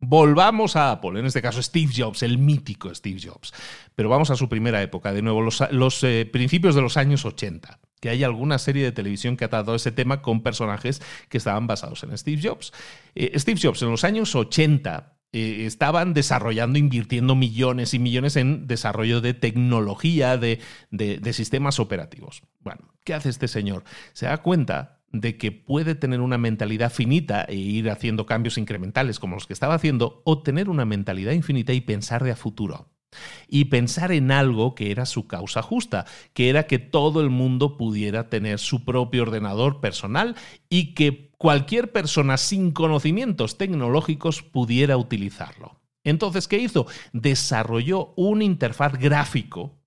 [0.00, 3.52] Volvamos a Apple, en este caso Steve Jobs, el mítico Steve Jobs.
[3.96, 7.80] Pero vamos a su primera época, de nuevo, los, eh, principios de los años 80
[8.00, 11.66] que hay alguna serie de televisión que ha tratado ese tema con personajes que estaban
[11.66, 12.72] basados en Steve Jobs.
[13.14, 18.66] Eh, Steve Jobs en los años 80 eh, estaban desarrollando, invirtiendo millones y millones en
[18.66, 22.42] desarrollo de tecnología, de, de sistemas operativos.
[22.60, 23.84] Bueno, ¿qué hace este señor?
[24.12, 29.18] Se da cuenta de que puede tener una mentalidad finita e ir haciendo cambios incrementales
[29.18, 32.90] como los que estaba haciendo, o tener una mentalidad infinita y pensar de a futuro.
[33.48, 36.04] Y pensar en algo que era su causa justa,
[36.34, 40.36] que era que todo el mundo pudiera tener su propio ordenador personal
[40.68, 45.80] y que cualquier persona sin conocimientos tecnológicos pudiera utilizarlo.
[46.04, 46.86] Entonces, ¿qué hizo?
[47.12, 49.78] Desarrolló un interfaz gráfico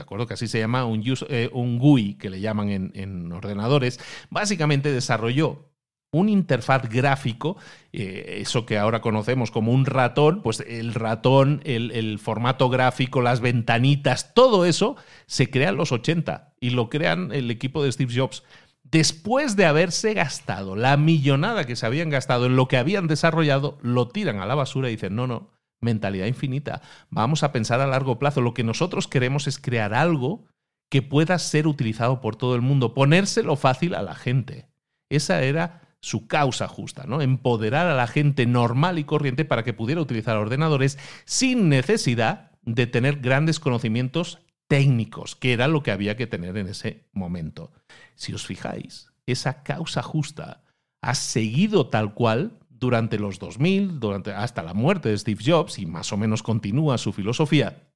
[0.00, 0.26] ¿de acuerdo?
[0.26, 4.00] Que así se llama un, eh, GUI, que le llaman en, ordenadores,
[4.30, 5.69] básicamente desarrolló
[6.12, 7.56] un interfaz gráfico,
[7.92, 13.40] eh, eso que ahora conocemos como un ratón, pues el ratón, el, formato gráfico, las
[13.40, 14.96] ventanitas, todo eso
[15.26, 18.42] se crea en los 80 y lo crean el equipo de Steve Jobs.
[18.82, 23.78] Después de haberse gastado la millonada que se habían gastado en lo que habían desarrollado,
[23.82, 26.82] lo tiran a la basura y dicen, no, no, mentalidad infinita.
[27.08, 28.40] Vamos a pensar a largo plazo.
[28.40, 30.44] Lo que nosotros queremos es crear algo
[30.90, 34.66] que pueda ser utilizado por todo el mundo, ponérselo fácil a la gente.
[35.08, 37.20] Esa era su causa justa, ¿no?
[37.20, 42.86] Empoderar a la gente normal y corriente para que pudiera utilizar ordenadores sin necesidad de
[42.86, 44.38] tener grandes conocimientos
[44.68, 47.72] técnicos, que era lo que había que tener en ese momento.
[48.14, 50.62] Si os fijáis, esa causa justa
[51.02, 55.86] ha seguido tal cual durante los 2000, durante, hasta la muerte de Steve Jobs, y
[55.86, 57.90] más o menos continúa su filosofía,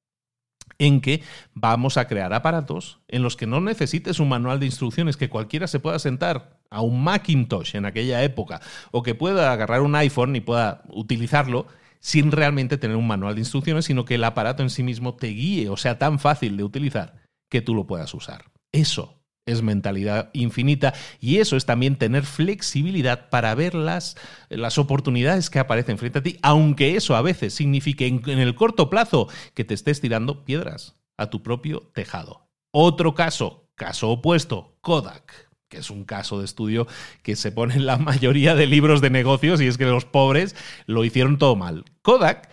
[0.78, 1.22] en que
[1.54, 5.66] vamos a crear aparatos en los que no necesites un manual de instrucciones, que cualquiera
[5.66, 8.60] se pueda sentar a un Macintosh en aquella época,
[8.90, 11.66] o que pueda agarrar un iPhone y pueda utilizarlo
[12.00, 15.28] sin realmente tener un manual de instrucciones, sino que el aparato en sí mismo te
[15.28, 17.14] guíe, o sea, tan fácil de utilizar
[17.48, 18.44] que tú lo puedas usar.
[18.72, 24.16] Eso es mentalidad infinita y eso es también tener flexibilidad para ver las,
[24.48, 28.54] las, oportunidades que aparecen frente a ti, aunque eso a veces signifique en, en el
[28.54, 32.48] corto plazo que te estés tirando piedras a tu propio tejado.
[32.70, 35.43] Otro caso, caso opuesto, Kodak
[35.74, 36.86] que es un caso de estudio
[37.22, 40.54] que se pone en la mayoría de libros de negocios y es que los pobres
[40.86, 41.84] lo hicieron todo mal.
[42.02, 42.48] Kodak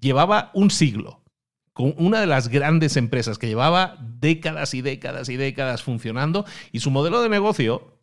[0.00, 1.20] llevaba un siglo
[1.74, 6.80] con una de las grandes empresas que llevaba décadas y décadas y décadas funcionando y
[6.80, 7.98] su modelo de negocio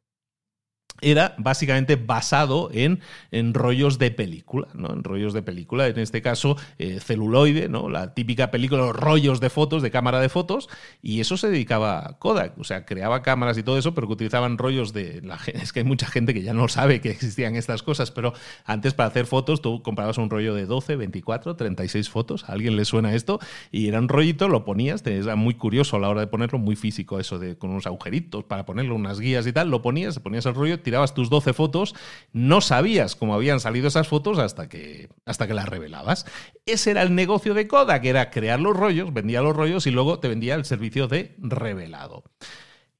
[1.02, 3.00] era básicamente basado en,
[3.32, 4.94] en, rollos de película, ¿no?
[4.94, 7.90] En rollos de película, en este caso eh, celuloide, ¿no?
[7.90, 10.70] La típica película, los rollos de fotos, de cámara de fotos,
[11.02, 14.14] y eso se dedicaba a Kodak, o sea, creaba cámaras y todo eso, pero que
[14.14, 15.22] utilizaban rollos de...
[15.60, 18.34] Es que hay mucha gente que ya no sabe que existían estas cosas, pero
[18.66, 22.76] antes para hacer fotos tú comprabas un rollo de 12, 24, 36 fotos, a alguien
[22.76, 23.40] le suena esto,
[23.72, 26.76] y era un rollito, lo ponías, era muy curioso a la hora de ponerlo, muy
[26.76, 30.46] físico eso de con unos agujeritos para ponerlo, unas guías y tal, lo ponías, ponías
[30.46, 31.94] el rollo, tirabas tus 12 fotos,
[32.34, 36.26] no sabías cómo habían salido esas fotos hasta que, hasta que las revelabas.
[36.66, 40.18] Ese era el negocio de Kodak, era crear los rollos, vendía los rollos y luego
[40.20, 42.24] te vendía el servicio de revelado.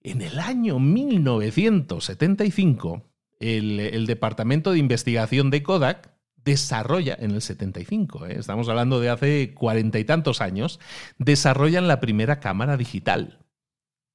[0.02, 3.02] En el año 1975,
[3.40, 6.14] el, el Departamento de Investigación de Kodak
[6.46, 8.36] desarrolla, en el 75, ¿eh?
[8.38, 10.80] estamos hablando de hace cuarenta y tantos años,
[11.18, 13.40] desarrollan la primera cámara digital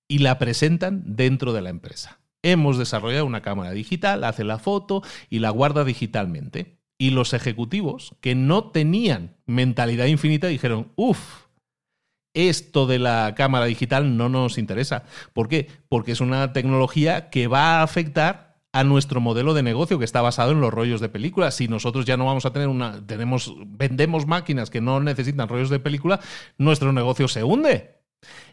[0.07, 5.03] y la presentan dentro de la empresa hemos desarrollado una cámara digital, hace la foto
[5.31, 6.79] y la guarda digitalmente.
[6.97, 11.47] Y los ejecutivos que no tenían mentalidad infinita dijeron, uff,
[12.35, 15.05] esto de la cámara digital no nos interesa.
[15.33, 15.69] ¿Por qué?
[15.89, 20.21] Porque es una tecnología que va a afectar a nuestro modelo de negocio que está
[20.21, 21.51] basado en los rollos de película.
[21.53, 25.71] Si nosotros ya no vamos a tener una, tenemos, vendemos máquinas que no necesitan rollos
[25.71, 26.21] de película,
[26.59, 28.03] nuestro negocio se hunde.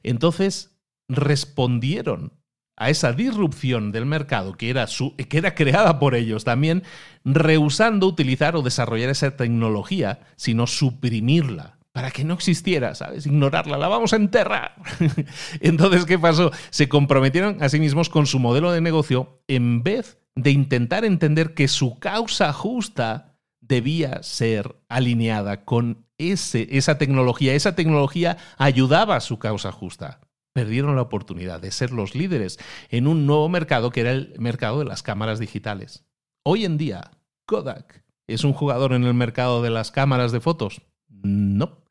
[0.03, 0.79] Entonces
[1.09, 2.40] respondieron
[2.81, 6.81] a esa disrupción del mercado que era, su, que era creada por ellos también,
[7.23, 13.27] rehusando utilizar o desarrollar esa tecnología, sino suprimirla para que no existiera, ¿sabes?
[13.27, 14.73] Ignorarla, la vamos a enterrar.
[15.59, 16.51] Entonces, ¿qué pasó?
[16.71, 21.53] Se comprometieron a sí mismos con su modelo de negocio en vez de intentar entender
[21.53, 27.53] que su causa justa debía ser alineada con ese, esa tecnología.
[27.53, 30.19] Esa tecnología ayudaba a su causa justa
[30.53, 34.79] perdieron la oportunidad de ser los líderes en un nuevo mercado que era el mercado
[34.79, 36.05] de las cámaras digitales.
[36.43, 37.11] Hoy en día,
[37.45, 40.81] Kodak es un jugador en el mercado de las cámaras de fotos.
[41.09, 41.81] No.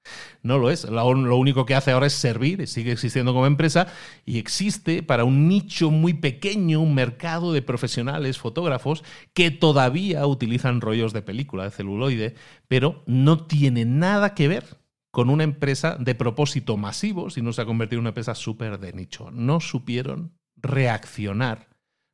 [0.43, 0.85] No lo es.
[0.85, 1.07] Lo,
[1.37, 3.89] único que hace ahora es servir, sigue existiendo como empresa
[4.25, 9.05] y existe para un nicho muy pequeño, un mercado de profesionales, fotógrafos,
[9.35, 12.35] que todavía utilizan rollos de película, de celuloide,
[12.67, 14.80] pero no tiene nada que ver
[15.11, 18.93] con una empresa de propósito masivo, sino se ha convertido en una empresa súper de
[18.93, 19.31] nicho.
[19.31, 21.71] No supieron reaccionar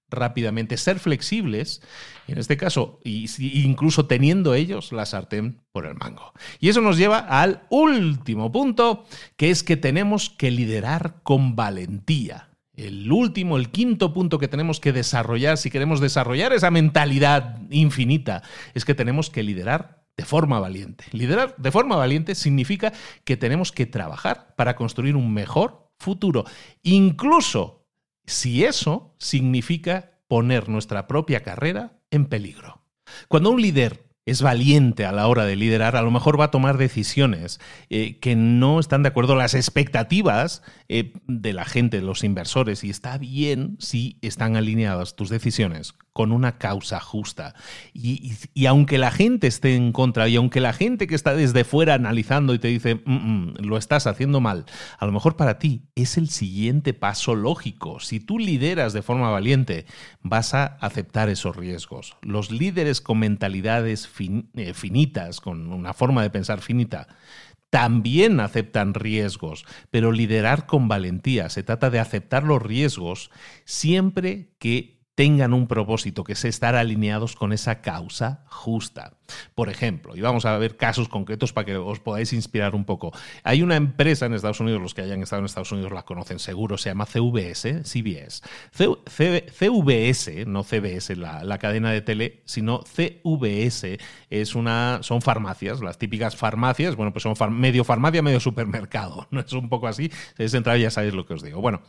[0.08, 1.82] rápidamente, ser flexibles,
[2.28, 6.32] en este caso, incluso teniendo ellos la sartén por el mango.
[6.60, 9.04] Y eso nos lleva al último punto,
[9.36, 12.50] que es que tenemos que liderar con valentía.
[12.76, 18.42] El último, el quinto punto que tenemos que desarrollar, si queremos desarrollar esa mentalidad infinita,
[18.74, 21.04] es que tenemos que liderar de forma valiente.
[21.12, 22.92] Liderar de forma valiente significa
[23.24, 26.44] que tenemos que trabajar para construir un mejor futuro,
[26.82, 27.86] incluso
[28.24, 32.82] si eso significa poner nuestra propia carrera en peligro.
[33.28, 36.50] Cuando un líder es valiente a la hora de liderar, a lo mejor va a
[36.50, 37.60] tomar decisiones
[37.90, 42.24] eh, que no están de acuerdo a las expectativas eh, de la gente, de los
[42.24, 47.54] inversores, y está bien si están alineadas tus decisiones con una causa justa.
[47.92, 51.92] Y, aunque la gente esté en contra, y aunque la gente que está desde fuera
[51.92, 54.64] analizando y te dice, mm, mm, lo estás haciendo mal,
[54.98, 58.00] a lo mejor para ti es el siguiente paso lógico.
[58.00, 59.84] Si tú lideras de forma valiente,
[60.22, 62.16] vas a aceptar esos riesgos.
[62.22, 64.08] Los líderes con mentalidades
[64.54, 67.08] eh, finitas, con una forma de pensar finita,
[67.68, 71.50] también aceptan riesgos, pero liderar con valentía.
[71.50, 73.30] Se trata de aceptar los riesgos
[73.66, 79.14] siempre que tengan un propósito, que es estar alineados con esa causa justa.
[79.54, 83.12] Por ejemplo, y vamos a ver casos concretos para que os podáis inspirar un poco.
[83.42, 86.38] Hay una empresa en Estados Unidos, los que hayan estado en Estados Unidos la conocen
[86.38, 88.42] seguro, se llama CVS, CBS.
[88.70, 93.98] CVS, no CBS, la, la cadena de tele, sino CVS
[94.28, 99.40] es una, son farmacias, las típicas farmacias, bueno, pues son medio farmacia, medio supermercado, ¿no?
[99.40, 101.62] Es un poco así, si es entrar ya sabéis lo que os digo.
[101.62, 101.80] Bueno,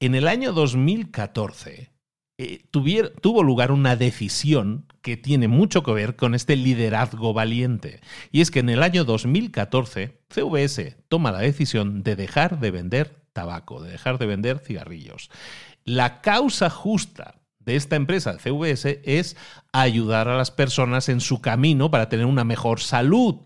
[0.00, 1.92] en el año 2014,
[2.38, 8.00] eh, tuvo lugar una decisión que tiene mucho que ver con este liderazgo valiente.
[8.30, 13.22] Y es que en el año 2014, CVS toma la decisión de dejar de vender
[13.32, 15.30] tabaco, de dejar de vender cigarrillos.
[15.84, 19.36] La causa justa de esta empresa, CVS, es
[19.72, 23.36] ayudar a las personas en su camino para tener una mejor salud.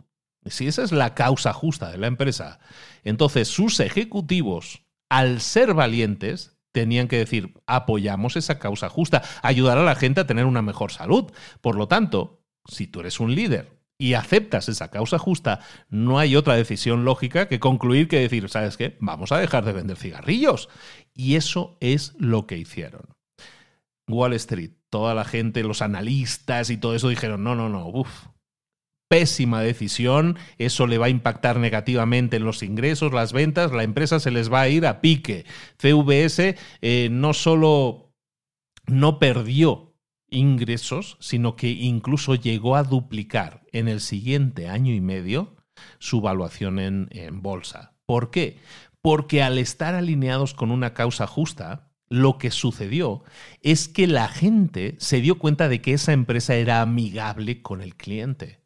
[0.46, 2.60] Si esa es la causa justa de la empresa,
[3.04, 9.82] entonces sus ejecutivos, al ser valientes, tenían que decir, apoyamos esa causa justa, ayudar a
[9.82, 11.32] la gente a tener una mejor salud.
[11.62, 16.36] Por lo tanto, si tú eres un líder y aceptas esa causa justa, no hay
[16.36, 18.98] otra decisión lógica que concluir que decir, ¿sabes qué?
[19.00, 20.68] Vamos a dejar de vender cigarrillos.
[21.14, 23.16] Y eso es lo que hicieron.
[24.06, 28.26] Wall Street, toda la gente, los analistas y todo eso dijeron, no, no, no, uff,
[29.08, 34.20] pésima decisión, eso le va a impactar negativamente en los ingresos, las ventas, la empresa
[34.20, 35.44] se les va a ir a pique.
[35.78, 38.12] CVS eh, no solo
[38.86, 39.94] no perdió
[40.28, 45.56] ingresos, sino que incluso llegó a duplicar en el siguiente año y medio
[45.98, 47.96] su valuación en, en bolsa.
[48.06, 48.58] ¿Por qué?
[49.02, 53.22] Porque al estar alineados con una causa justa, lo que sucedió
[53.62, 57.96] es que la gente se dio cuenta de que esa empresa era amigable con el
[57.96, 58.65] cliente.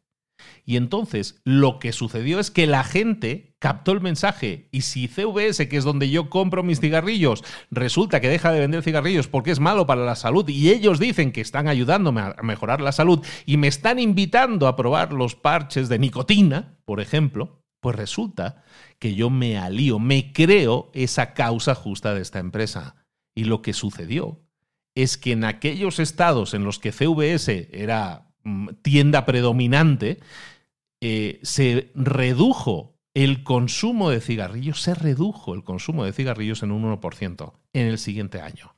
[0.71, 5.67] Y entonces lo que sucedió es que la gente captó el mensaje y si CVS,
[5.67, 9.59] que es donde yo compro mis cigarrillos, resulta que deja de vender cigarrillos porque es
[9.59, 13.57] malo para la salud y ellos dicen que están ayudándome a mejorar la salud y
[13.57, 18.63] me están invitando a probar los parches de nicotina, por ejemplo, pues resulta
[18.97, 22.95] que yo me alío, me creo esa causa justa de esta empresa.
[23.35, 24.39] Y lo que sucedió
[24.95, 30.21] es que en aquellos estados en los que CVS era mm, tienda predominante,
[31.01, 36.83] eh, se redujo el consumo de cigarrillos, se redujo el consumo de cigarrillos en un
[36.83, 38.75] 1% en el siguiente año.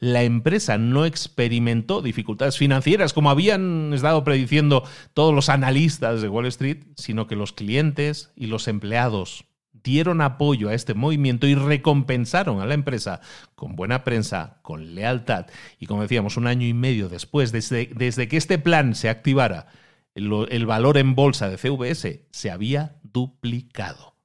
[0.00, 4.84] La empresa no experimentó dificultades financieras como habían estado prediciendo
[5.14, 10.68] todos los analistas de Wall Street, sino que los clientes y los empleados dieron apoyo
[10.68, 13.20] a este movimiento y recompensaron a la empresa
[13.54, 15.46] con buena prensa, con lealtad.
[15.78, 19.68] Y como decíamos, un año y medio después, desde, desde que este plan se activara,
[20.18, 24.16] el, valor en bolsa de CVS se había duplicado.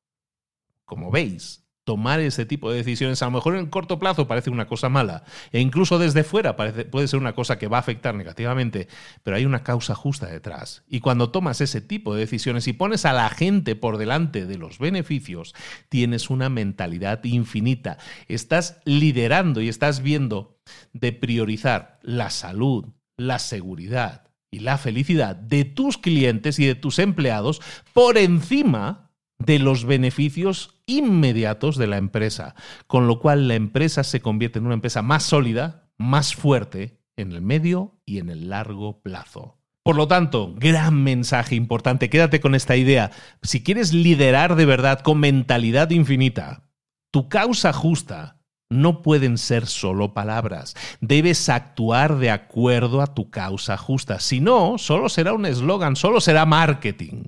[0.85, 4.67] Como veis, tomar ese tipo de decisiones a lo mejor en corto plazo parece una
[4.67, 8.87] cosa mala e incluso desde fuera puede ser una cosa que va a afectar negativamente,
[9.21, 10.83] pero hay una causa justa detrás.
[10.87, 14.57] Y cuando tomas ese tipo de decisiones y pones a la gente por delante de
[14.57, 15.53] los beneficios,
[15.89, 17.97] tienes una mentalidad infinita.
[18.27, 20.57] Estás liderando y estás viendo
[20.93, 22.85] de priorizar la salud,
[23.17, 29.59] la seguridad y la felicidad de tus clientes y de tus empleados por encima de
[29.59, 32.55] los beneficios inmediatos de la empresa,
[32.87, 37.31] con lo cual la empresa se convierte en una empresa más sólida, más fuerte en
[37.31, 39.57] el medio y en el largo plazo.
[39.81, 43.11] Por lo tanto, gran mensaje importante, quédate con esta idea.
[43.41, 46.69] Si quieres liderar de verdad con mentalidad infinita,
[47.11, 48.42] tu causa justa
[48.73, 50.75] no pueden ser solo palabras.
[51.01, 54.19] Debes actuar de acuerdo a tu causa justa.
[54.19, 57.25] Si no, solo será un eslogan, solo será marketing.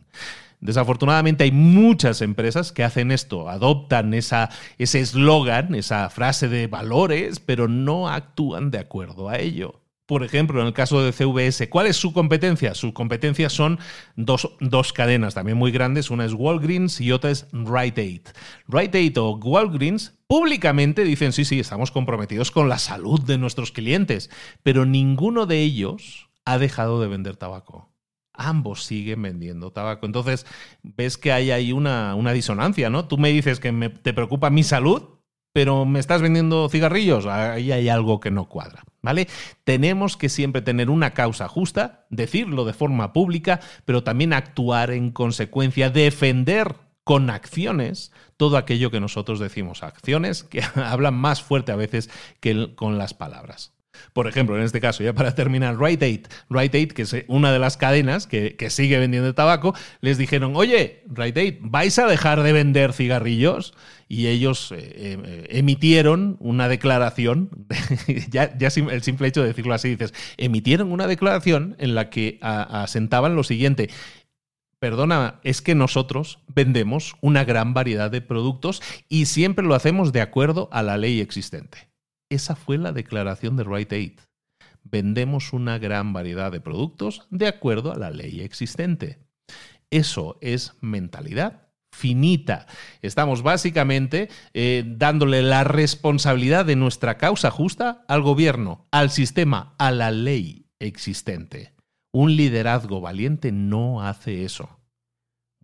[0.60, 7.40] Desafortunadamente hay muchas empresas que hacen esto, adoptan esa, ese eslogan, esa frase de valores,
[7.40, 9.85] pero no actúan de acuerdo a ello.
[10.06, 12.76] Por ejemplo, en el caso de CVS, ¿cuál es su competencia?
[12.76, 13.80] Sus competencias son
[14.16, 16.12] dos, dos, cadenas también muy grandes.
[16.12, 18.22] Una es Walgreens y otra es Rite Aid.
[18.68, 23.72] Rite Aid o Walgreens públicamente dicen, sí, sí, estamos comprometidos con la salud de nuestros
[23.72, 24.30] clientes,
[24.62, 27.92] pero ninguno de ellos ha dejado de vender tabaco.
[28.32, 30.06] Ambos siguen vendiendo tabaco.
[30.06, 30.46] Entonces,
[30.84, 33.08] ves que hay ahí una, una disonancia, ¿no?
[33.08, 33.72] Tú me dices que
[34.04, 35.15] te preocupa mi salud,
[35.56, 39.30] pero me estás vendiendo cigarrillos, ahí hay algo que no cuadra, ¿vale?
[39.64, 45.12] Tenemos que siempre tener una causa justa, decirlo de forma pública, pero también actuar en
[45.12, 46.76] consecuencia, defender
[47.06, 52.10] con acciones todo aquello que nosotros decimos, acciones que hablan más fuerte a veces
[52.42, 53.75] que con las palabras.
[54.14, 57.52] Por ejemplo, en este caso, ya para terminar, Rite Aid, Rite Aid, que es una
[57.52, 62.42] de las cadenas que, sigue vendiendo tabaco, les dijeron, oye, Rite Aid, ¿vais a dejar
[62.44, 63.74] de vender cigarrillos?
[64.08, 67.50] Y ellos eh, eh, emitieron una declaración,
[68.30, 72.38] ya, ya, el simple hecho de decirlo así, dices, emitieron una declaración en la que
[72.42, 73.90] asentaban lo siguiente,
[74.80, 80.22] Perdona, es que nosotros vendemos una gran variedad de productos y siempre lo hacemos de
[80.22, 81.95] acuerdo a la ley existente.
[82.36, 84.20] Esa fue la declaración de Rite Aid.
[84.84, 89.20] Vendemos una gran variedad de productos de acuerdo a la ley existente.
[89.90, 92.68] Eso es mentalidad finita.
[93.02, 99.92] Estamos básicamente eh, dándole la responsabilidad de nuestra causa justa al gobierno, al sistema, a
[99.92, 101.74] la ley existente.
[102.12, 104.75] Un liderazgo valiente no hace eso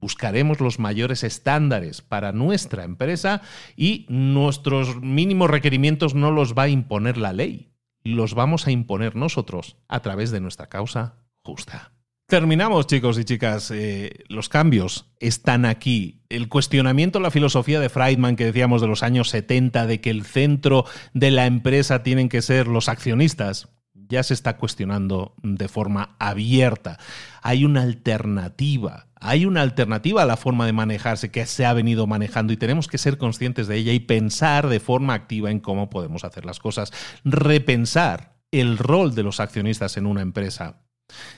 [0.01, 3.41] buscaremos los mayores estándares para nuestra empresa
[3.77, 7.71] y nuestros mínimos requerimientos no los va a imponer la ley,
[8.03, 11.93] los vamos a imponer nosotros a través de nuestra causa justa.
[12.31, 13.71] Terminamos, chicos y chicas.
[13.71, 16.21] Eh, los cambios están aquí.
[16.29, 20.23] El cuestionamiento, la filosofía de Friedman que decíamos de los años 70, de que el
[20.23, 26.15] centro de la empresa tienen que ser los accionistas, ya se está cuestionando de forma
[26.19, 26.99] abierta.
[27.41, 32.07] Hay una alternativa, hay una alternativa a la forma de manejarse que se ha venido
[32.07, 35.91] manejando y tenemos que ser conscientes de ella y pensar de forma activa en cómo
[35.91, 36.91] podemos hacer las cosas.
[37.23, 40.81] Repensar el rol de los accionistas en una empresa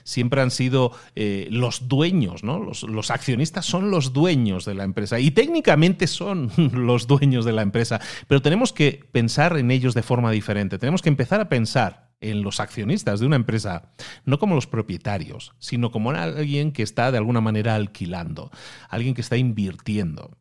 [0.03, 2.59] siempre han sido eh, los dueños, ¿no?
[2.59, 7.51] Los, los, accionistas son los dueños de la empresa y técnicamente son los dueños de
[7.51, 10.77] la empresa, pero tenemos que pensar en ellos de forma diferente.
[10.77, 13.91] Tenemos que empezar a pensar en los accionistas de una empresa,
[14.25, 18.51] no como los propietarios, sino como alguien que está de alguna manera alquilando,
[18.89, 20.37] alguien que está invirtiendo.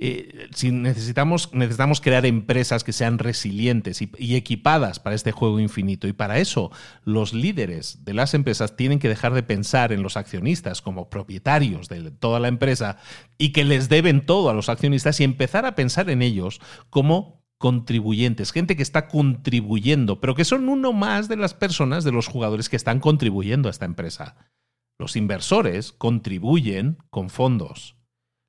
[0.00, 5.58] Eh, si necesitamos, necesitamos crear empresas que sean resilientes y, y, equipadas para este juego
[5.58, 6.06] infinito.
[6.06, 6.70] Y para eso,
[7.04, 11.88] los líderes de las empresas tienen que dejar de pensar en los accionistas como propietarios
[11.88, 12.98] de toda la empresa
[13.38, 16.60] y que les deben todo a los accionistas y empezar a pensar en ellos
[16.90, 22.12] como contribuyentes, gente que está contribuyendo, pero que son uno más de las personas, de
[22.12, 24.36] los jugadores que están contribuyendo a esta empresa.
[24.98, 27.96] Los inversores contribuyen con fondos.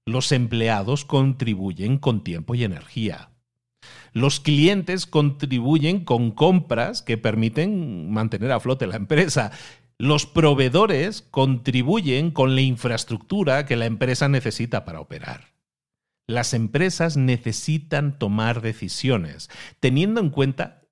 [0.05, 3.32] Los empleados contribuyen con tiempo y energía.
[4.14, 9.51] Los clientes contribuyen con compras que permiten mantener a flote la empresa.
[9.97, 15.49] Los proveedores contribuyen con la infraestructura que la empresa necesita para operar.
[16.30, 19.49] Las empresas necesitan tomar decisiones
[19.80, 20.84] teniendo en cuenta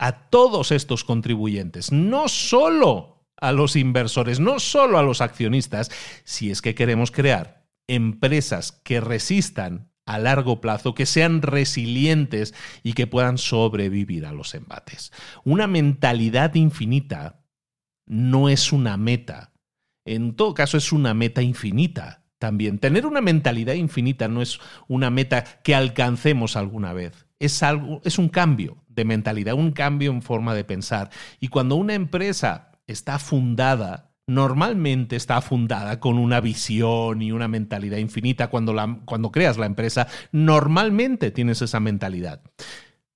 [0.00, 5.92] a todos estos contribuyentes, no solo a los inversores, no solo a los accionistas,
[6.24, 12.94] si es que queremos crear empresas que resistan a largo plazo, que sean resilientes y
[12.94, 15.12] que puedan sobrevivir a los embates.
[15.44, 17.44] Una mentalidad infinita
[18.06, 19.52] no es una meta,
[20.04, 22.78] en todo caso es una meta infinita también.
[22.80, 24.58] Tener una mentalidad infinita no es
[24.88, 27.26] una meta que alcancemos alguna vez.
[27.38, 31.10] Es, algo, es un cambio de mentalidad, un cambio en forma de pensar.
[31.38, 37.98] Y cuando una empresa está fundada, normalmente está fundada con una visión y una mentalidad
[37.98, 38.48] infinita.
[38.48, 42.40] Cuando, la, cuando creas la empresa, normalmente tienes esa mentalidad.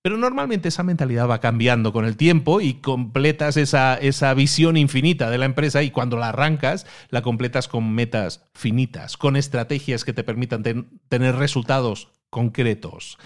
[0.05, 5.31] Pero normalmente esa mentalidad va cambiando con el tiempo y completas esa, esa visión infinita
[5.31, 10.12] de la empresa y cuando la arrancas, la completas con metas finitas, con estrategias que
[10.12, 10.62] te permitan
[11.09, 13.16] tener resultados concretos.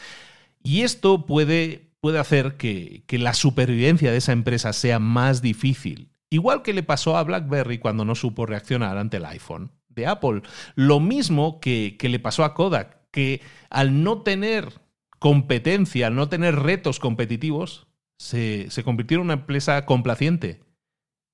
[0.63, 6.13] Y esto puede, puede hacer que, que la supervivencia de esa empresa sea más difícil.
[6.31, 10.43] Igual que le pasó a BlackBerry cuando no supo reaccionar ante el iPhone de Apple.
[10.77, 14.87] Lo mismo que, que le pasó a Kodak, que al no tener
[15.19, 17.89] competencia, al no tener retos competitivos,
[18.19, 20.61] se, se convirtió en una empresa complaciente.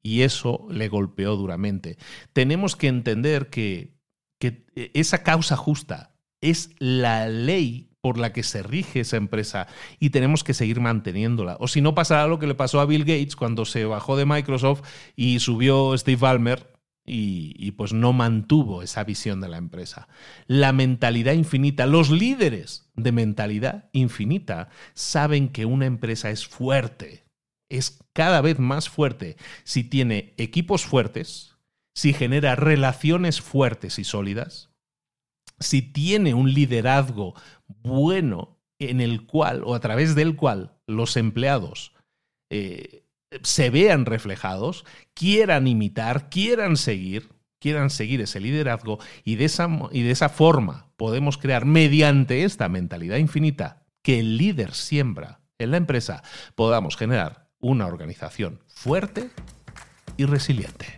[0.03, 1.97] Y eso le golpeó duramente.
[2.33, 3.97] Tenemos que entender que,
[4.39, 9.67] que esa causa justa es la ley por la que se rige esa empresa
[9.99, 11.57] y tenemos que seguir manteniéndola.
[11.59, 14.27] O si no pasará lo que le pasó a Bill Gates cuando se bajó de
[14.27, 14.83] Microsoft
[15.17, 16.74] y subió Steve Ballmer
[17.07, 20.09] y, pues no mantuvo esa visión de la empresa.
[20.47, 27.25] La mentalidad infinita, los líderes de mentalidad infinita saben que una empresa es fuerte,
[27.69, 31.57] es cada vez más fuerte si tiene equipos fuertes,
[31.95, 34.71] si genera relaciones fuertes y sólidas,
[35.61, 37.35] si tiene un liderazgo
[37.67, 41.93] bueno en el cual o a través del cual los empleados
[42.51, 43.04] eh,
[43.43, 44.85] se vean reflejados,
[45.15, 50.91] quieran imitar, quieran seguir, quieran seguir ese liderazgo y de esa, y de esa forma
[50.97, 56.23] podemos crear mediante esta mentalidad infinita que el líder siembra en la empresa,
[56.55, 59.31] podamos generar una organización fuerte
[60.17, 60.95] y resiliente.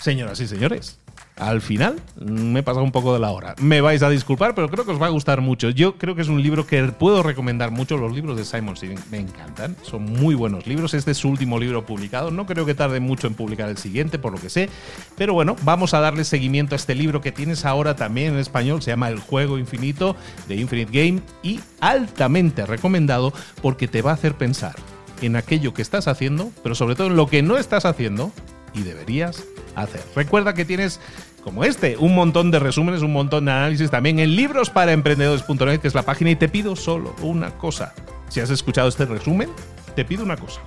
[0.00, 1.00] Señoras y señores,
[1.36, 3.54] al final me he pasado un poco de la hora.
[3.58, 5.70] Me vais a disculpar, pero creo que os va a gustar mucho.
[5.70, 7.96] Yo creo que es un libro que puedo recomendar mucho.
[7.96, 9.76] Los libros de Simon Sinek me encantan.
[9.82, 10.94] Son muy buenos libros.
[10.94, 12.30] Este es su último libro publicado.
[12.30, 14.68] No creo que tarde mucho en publicar el siguiente, por lo que sé.
[15.16, 18.82] Pero bueno, vamos a darle seguimiento a este libro que tienes ahora también en español.
[18.82, 20.14] Se llama El Juego Infinito
[20.46, 24.76] de Infinite Game y altamente recomendado porque te va a hacer pensar
[25.20, 28.32] en aquello que estás haciendo, pero sobre todo en lo que no estás haciendo
[28.74, 29.44] y deberías
[29.74, 30.02] hacer.
[30.14, 31.00] Recuerda que tienes
[31.42, 35.94] como este, un montón de resúmenes, un montón de análisis también en librosparaemprendedores.net, que es
[35.94, 37.94] la página, y te pido solo una cosa.
[38.28, 39.50] Si has escuchado este resumen,
[39.94, 40.60] te pido una cosa.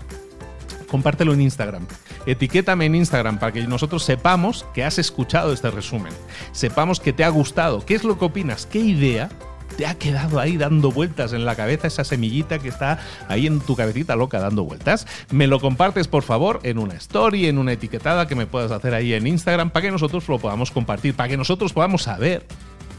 [0.88, 1.86] Compártelo en Instagram.
[2.26, 6.14] Etiquétame en Instagram para que nosotros sepamos que has escuchado este resumen.
[6.52, 7.86] Sepamos que te ha gustado.
[7.86, 8.66] ¿Qué es lo que opinas?
[8.66, 9.30] ¿Qué idea
[9.76, 13.60] te ha quedado ahí dando vueltas en la cabeza esa semillita que está ahí en
[13.60, 15.08] tu cabecita loca dando vueltas.
[15.32, 18.94] Me lo compartes por favor en una story, en una etiquetada que me puedas hacer
[18.94, 22.46] ahí en Instagram para que nosotros lo podamos compartir, para que nosotros podamos saber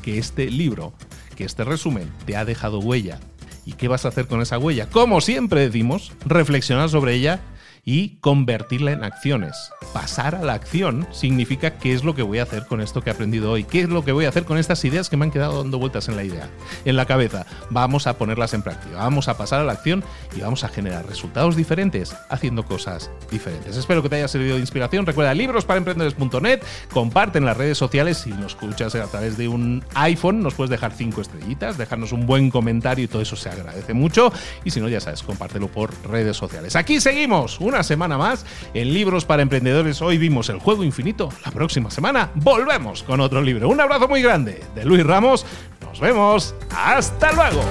[0.03, 0.93] que este libro,
[1.37, 3.19] que este resumen te ha dejado huella.
[3.65, 4.89] ¿Y qué vas a hacer con esa huella?
[4.89, 7.41] Como siempre decimos, reflexionar sobre ella
[7.89, 9.73] y convertirla en acciones.
[9.95, 13.09] Pasar a la acción significa qué es lo que voy a hacer con esto que
[13.09, 15.25] he aprendido hoy, qué es lo que voy a hacer con estas ideas que me
[15.25, 16.51] han quedado dando vueltas en la idea,
[16.85, 17.47] en la cabeza.
[17.71, 20.05] Vamos a ponerlas en práctica, vamos a pasar a la acción
[20.37, 23.75] y vamos a generar resultados diferentes haciendo cosas diferentes.
[23.75, 25.07] Espero que te haya servido de inspiración.
[25.07, 26.61] Recuerda librosparaemprendedores.net,
[26.93, 30.69] comparte en las redes sociales si nos escuchas a través de un iPhone, nos puedes
[30.69, 34.31] dejar cinco estrellitas, dejarnos un buen comentario y todo eso se agradece mucho.
[34.63, 36.77] Y si no, ya sabes, compártelo por redes sociales.
[36.77, 38.45] Aquí seguimos una semana más
[38.75, 40.03] en Libros para Emprendedores.
[40.03, 41.29] Hoy vimos el juego infinito.
[41.45, 43.69] La próxima semana volvemos con otro libro.
[43.69, 45.47] Un abrazo muy grande de Luis Ramos.
[45.81, 46.57] Nos vemos.
[46.75, 47.63] Hasta luego.